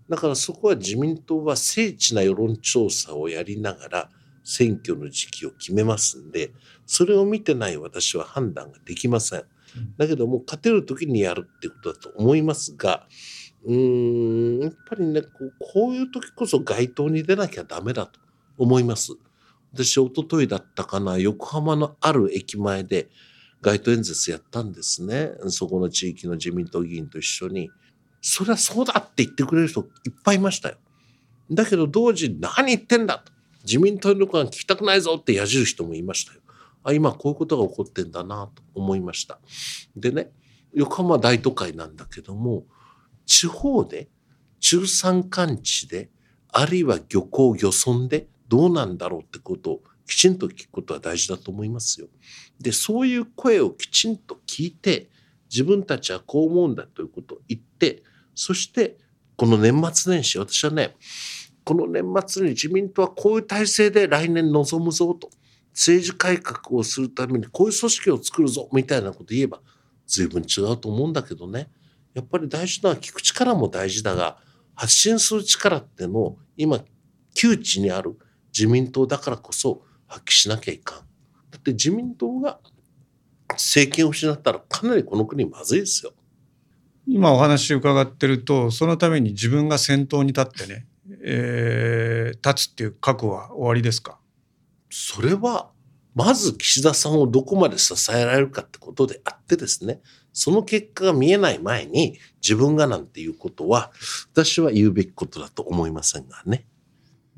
[0.08, 4.10] だからそこは自民党は精緻な世論調査をやりながら
[4.42, 6.52] 選挙の時期を決めますんで
[6.86, 9.44] それを見てない私は判断ができません。
[9.98, 13.06] だけども勝てる時にやるってことだと思いますが
[13.64, 18.18] うーんやっぱりねこうこういう時こそ街頭に出なきゃダメだと
[18.56, 19.12] 思います。
[19.74, 23.08] 私一昨日だったかな横浜のある駅前で
[23.60, 27.70] 街頭演説やったんですねそこの地域の自民党議員と一緒に。
[28.20, 30.76] それはそうだって言ってくれる人いっぱいいましたよ。
[31.50, 33.32] だけど同時に何言ってんだと。
[33.64, 36.40] 自民党の声が聞きたくないぞってやじる人もいましたよ。
[36.84, 39.38] あ今こういうことが起こってんだなと思いました。
[39.96, 40.30] でね
[40.74, 42.64] 横浜大都会なんだけども
[43.26, 44.08] 地方で
[44.60, 46.10] 中山間地で
[46.52, 52.09] あるいは漁港漁村でどうなんだろうってことをきちんと聞くことは大事だと思いますよ。
[52.61, 55.11] でそういう声をきちんと聞いて
[55.51, 58.03] 自分たちはこう思うんだということを言って
[58.34, 58.96] そして
[59.36, 60.96] この年末年始私はね
[61.64, 65.30] この年末に自民党はこういう体制で来年臨むぞと
[65.72, 69.61] 政治改革をするためにこういう組織を作るぞみたいなこと言えば
[70.07, 71.70] 随分違うと思うんだけどね
[72.14, 74.38] やっぱり大事なのは聞く力も大事だが
[74.74, 76.80] 発信する力ってのを今
[77.34, 78.18] 窮地にある
[78.57, 80.99] 自民党だからこそ発揮しなきゃいかん。
[80.99, 81.05] だ
[81.59, 82.59] って自民党が
[83.53, 86.12] 政権を失ったらかなりこの国まずいですよ。
[87.07, 90.86] 今お話伺ってるとそのために自分が先頭に立ってね、
[91.22, 94.18] えー、立つっていう覚悟は終わりですか？
[94.90, 95.70] それは
[96.14, 100.01] まず岸田さんをどこまで支えられるかってことであってですね
[100.32, 103.92] その結果が見えない前に自分がなんていうことは
[104.32, 106.66] 私は言うべきことだと思いませんがね。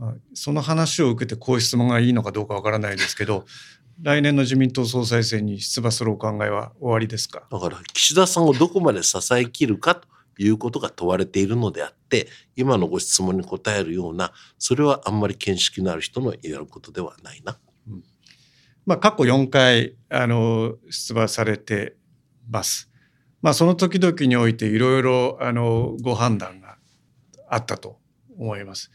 [0.00, 3.44] まあ、その話を受けてこういう質問がいいのかどうかわからないですけど
[4.02, 7.46] 来年の自民党総裁選に出馬するお考えは終わりですか？
[7.50, 17.58] だから岸田さんをどこまで支えきるかということが問われているのであって今のご質問に答えるようなそれはあんまり見識のある人のやることではないな。
[17.86, 18.02] うん、
[18.86, 21.96] まあ、過去4回あの出馬されて
[22.48, 22.90] ます。
[23.42, 26.78] まあ、その時々においていろいろあのご判断が
[27.50, 27.98] あったと
[28.38, 28.90] 思います。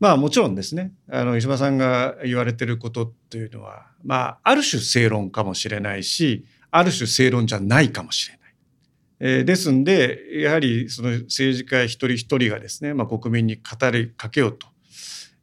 [0.00, 0.92] まあもちろんですね。
[1.08, 8.40] あの石破さんが言われてることというのはまあある種正論かもしれないしある種正論じゃないかもしれない。
[9.22, 14.66] えー、ですんでやはりその政治家一人一人がですね、まあ、国民に語りかけようと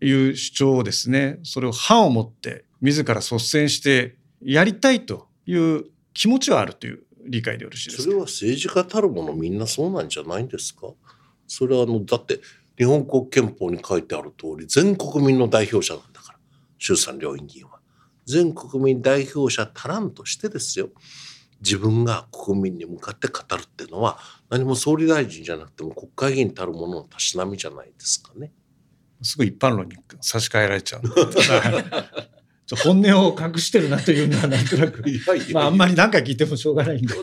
[0.03, 5.85] いう主張をですねそれを歯を持って自ら率先してやりたいという
[6.15, 8.03] 気持ちはあるという理解でよろしいですか？
[8.05, 10.87] それは政治家たるものみんなそうなんじゃないんですか？
[11.47, 12.39] それはあのだって
[12.77, 16.39] 日本国憲法に書いてある通り全国民の代表者なんだから
[16.77, 17.77] 衆参両院議員は。
[18.25, 20.89] 全国民代表者足らんとしてですよ
[21.61, 24.19] 自分が国民に向かって語るっていうのは
[24.49, 28.51] 何も総理大臣じゃなくても国会議員たるもののたしなみじゃないですかね。
[29.21, 31.01] すぐ一般論に差し替えられちゃう。
[32.83, 35.01] 本音を隠してるなというのはなんとなく
[35.53, 37.15] まああんまり何回聞いてもしょうがないんで。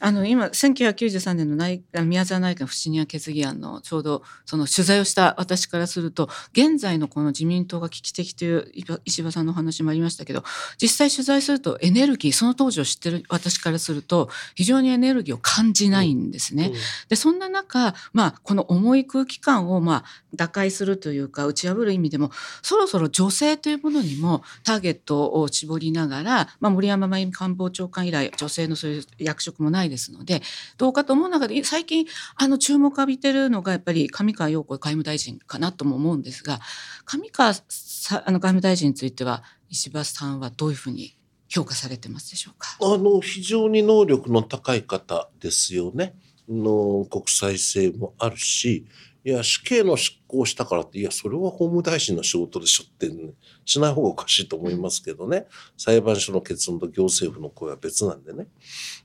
[0.00, 8.72] あの今1993年の内宮沢内閣不信任案決議案のちょうどその取材をした私からすると現在のこの自民党が危機的という
[9.04, 10.42] 石破さんの話もありましたけど
[10.80, 16.66] 実際取材するとエネルギーその当時を知ってる私からすると非常にエネルギーを感じないんですね。
[16.66, 16.78] うんうん、
[17.08, 22.30] でそんな中、まあ、この重い空気感をまあ打開するというか打ち破る意味でも
[22.62, 30.42] そろそろ女性というものにもターゲットを絞りながら、まあ、森山真由美官房長官以来女性のそういう役職もないですので
[30.76, 36.60] どうかと思う中で最近あの注目浴びてるのがやっぱり上川陽子外務大臣かなとも思うんですが
[37.04, 41.16] 上川さあの外務大臣については石破さんはどういうふうに
[41.48, 42.76] 評価されてますでしょうか？
[42.80, 46.14] あの非常に能力の高い方ですよね。
[46.48, 48.86] の国際性もあるし
[49.28, 53.34] いや死刑の執行したからっていやそれは法務大臣の仕事でしょって、ね、
[53.66, 58.46] しない方がおかしいと思いますけどね裁判所の結論と行政府の声は別なんでね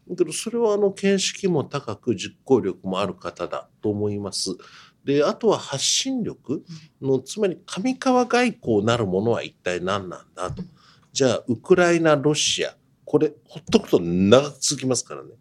[0.07, 4.51] だけどそれはあの見識も高く実行力もある方だと思います。
[5.03, 6.63] であとは発信力
[7.01, 10.63] のつまり上川外交なるものは一体何なんだと。
[11.11, 15.31] じゃあウクライナロシアこれほっとくと長く続きますからね。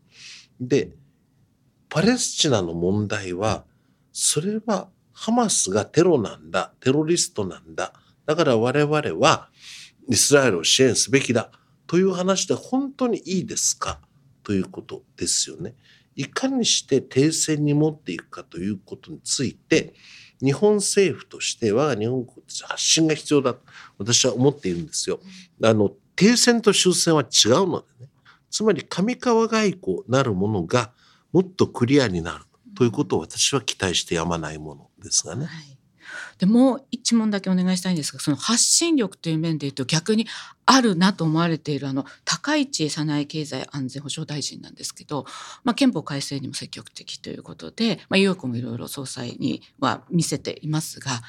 [0.61, 0.91] で
[1.89, 3.65] パレスチナの問題は
[4.13, 7.93] それはハマスがテロなんだ、テロリストなんだ。
[8.27, 9.49] だから我々は
[10.09, 11.51] イスラエルを支援すべきだ
[11.87, 14.01] という話で本当にいいですか
[14.43, 15.75] ということですよね。
[16.15, 19.95] いかにして停戦に持っていくかということについて、
[20.43, 23.61] 日本政府として我が日本国として発信が必要だと
[23.99, 25.21] 私は思っているんですよ。
[25.63, 28.11] あの、停戦と終戦は違うのでね。
[28.51, 30.93] つまり上川外交なるものが
[31.33, 32.45] もっとクリアになる。
[32.75, 35.47] ということを私は期待してやまないものですがね。
[35.47, 35.79] はい、
[36.39, 40.27] でもう一問だけお願いしたいんですがその発信力という面でいうと逆に
[40.67, 45.27] あるなと思われているあの高市早苗経済安全保障大臣なんですけど、
[45.65, 51.21] まあ、憲法改正にも積極的ということで、まあ、意欲もいろいろ総裁には見せていますが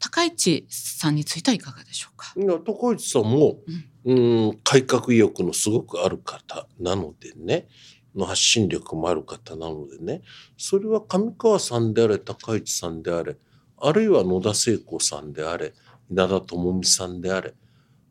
[0.00, 2.32] 高市さんについてはいかがでしょうか？
[2.36, 3.56] いや高市さんも、
[4.04, 7.66] うん、うん改革意欲のすごくある方なのでね
[8.14, 10.22] の発信力もある方なのでね
[10.56, 13.36] それは上川さんであれ高市さんであれ
[13.80, 15.72] あるいは野田聖子さんであれ
[16.10, 17.54] 稲田朋美さんであれ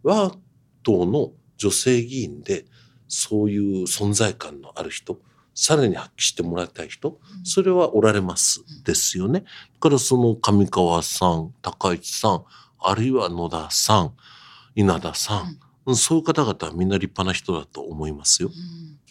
[0.04, 0.36] 我が
[0.84, 2.66] 党の女性議員で
[3.08, 5.20] そういう存在感のある人
[5.54, 9.40] さらに発揮してもらいたい人それはおられますですよね。
[9.42, 9.46] だ
[9.80, 12.44] からその上川さん高市さん
[12.80, 14.14] あるいは野田さん
[14.76, 15.44] 稲田さ
[15.88, 18.50] ん、そういう方々はみんな立派な人だと思いますよ。
[18.50, 19.07] うん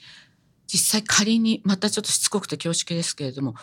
[0.66, 3.54] 実際仮にまたちょっとしつこくて恐縮ですけれども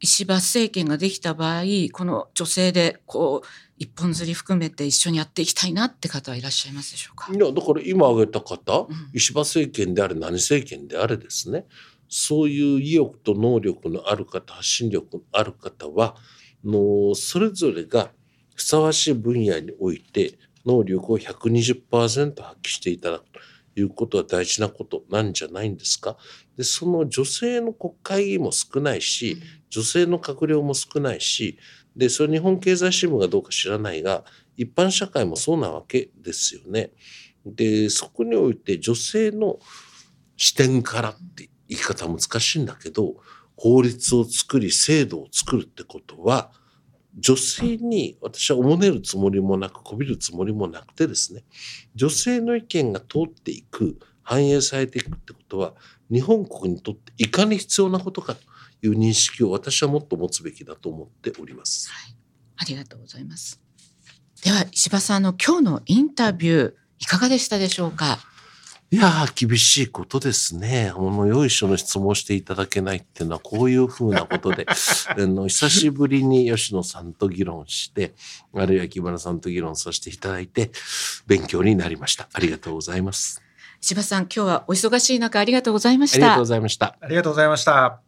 [0.00, 3.46] 石破政権ができた場合この女性でこう
[3.78, 7.32] 一本釣り含めて一緒にやっていきたいなって方はいらっしゃいますでしょうか？
[7.32, 9.10] いやだから今挙げた方、うん。
[9.12, 11.66] 石破政権であれ何政権であれですね。
[12.08, 16.14] そういう意欲と能力のある方発信力のある方は
[16.64, 18.10] のそれぞれが
[18.54, 23.40] ふさわしい分野において能力を120%発揮していただくと
[23.76, 26.16] いうことは大事なことなんじゃないんですか？
[26.56, 29.36] でその女性の国会議員も少ないし
[29.70, 31.58] 女性の閣僚も少ないし
[31.94, 34.24] でそれ日本経済新聞がどうか知らないが
[34.56, 36.90] 一般社会もそうなわけですよね。
[37.44, 39.58] でそこにおいて女性の
[40.36, 43.16] 視点からって言い方は難しいんだけど
[43.56, 46.50] 法律を作り制度を作るってことは
[47.18, 51.44] 女性に私はおもねるつもりもなくこびるつもりもなくてですね
[51.94, 55.72] 女性の意見が通っていく反映されていくってことは
[56.10, 58.40] 日本国にとっていかに必要なことかと
[58.82, 61.90] いう認識を私はもっと持つべきだと思っております。
[62.58, 63.60] ありがとうございます。
[64.44, 68.18] では石破さんの今日のインタビューいかがでしたでしょうか？
[68.96, 70.90] いやー、厳しいことですね。
[70.96, 74.64] あの、よいしょの質問をしていただけないっていうのは、こういうふうなことで、
[75.12, 78.14] あの、久しぶりに吉野さんと議論して、
[78.54, 80.70] あるいは木村さんと議論させていただいて、
[81.26, 82.26] 勉強になりました。
[82.32, 83.42] ありがとうございます。
[83.82, 86.96] 石破さん今日はお忙しい中ありがとうございまあしたりがとうございました。
[86.98, 88.00] ありがとうございました。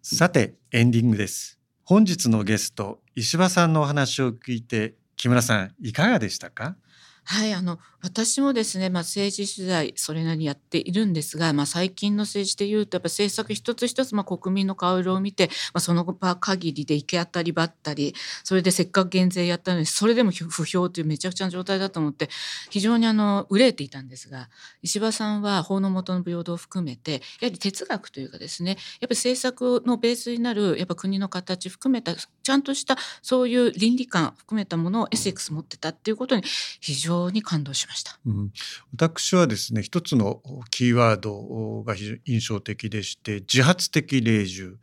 [0.00, 1.58] さて、エンディングです。
[1.84, 6.76] 本日のゲスト、石破さんのお話を聞いて、木村さん、いかがでしたか？
[7.24, 22.28] はい、あの私もですね、まあ、政治取材それなりにやっているんですが、まあ、最近の政治でいうとやっぱ政策一つ一つ、まあ、国民の顔色を見て、まあ、その場限りで行き当たりばったりそれでせっかく減税やったのにそれでも不評というめちゃくちゃな状態だと思って
[22.70, 24.48] 非常にあの憂えていたんですが
[24.82, 36.42] 石破さんは法の下の平等を含めてやはり哲学というかですねやっぱり政策のベースになるやっぱ国の形含めたちゃんとしたそういう倫理観含めたものをエセックス持ってたっていうことに
[36.80, 38.18] 非常に感動しました。
[38.26, 38.52] うん、
[38.94, 44.76] 私はですね一つのキーワードが非常に印象的でして自発的霊獣、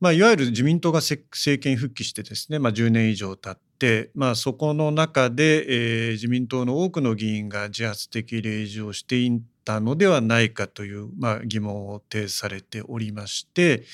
[0.00, 3.65] まあ、いわゆる自民党が政権復帰してですね、まあ、10年以上経って、
[4.14, 13.84] まあ、そこの中で、えー自民党の多くの議員が自発的霊獣をしていたのではないかという、まあ、疑問を呈されておりまして、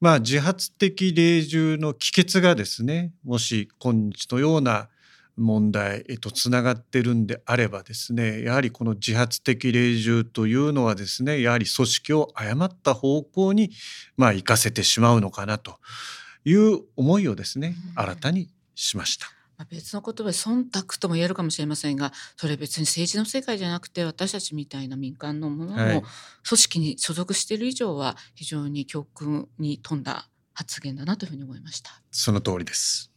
[0.00, 4.88] まあ、自発的霊獣の帰結がですねもし今日のような
[5.36, 13.70] 問題へとつながってるんであればですねやはりこの自発的霊獣というのはですねやはり組織を誤った方向に
[14.16, 15.78] まあ行かせてしまうのかなと
[16.44, 18.02] いう思いをですねうん。
[18.02, 19.26] 新たにしました。
[19.56, 26.02] まあ別の言葉で忖度とも言えるかもしれませんがそれ別に政治の世界じゃなくて私たちみたいな民間のものもはい
[26.46, 31.90] 組織に所属している以上は非常に教訓に富んだ発言だなというふうに思いました。
[32.10, 33.10] その通りです。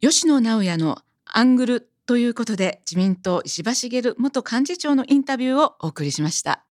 [0.00, 6.64] 吉野直也のアングルということで自民党石破茂元幹事長のインタビューをお送りしました。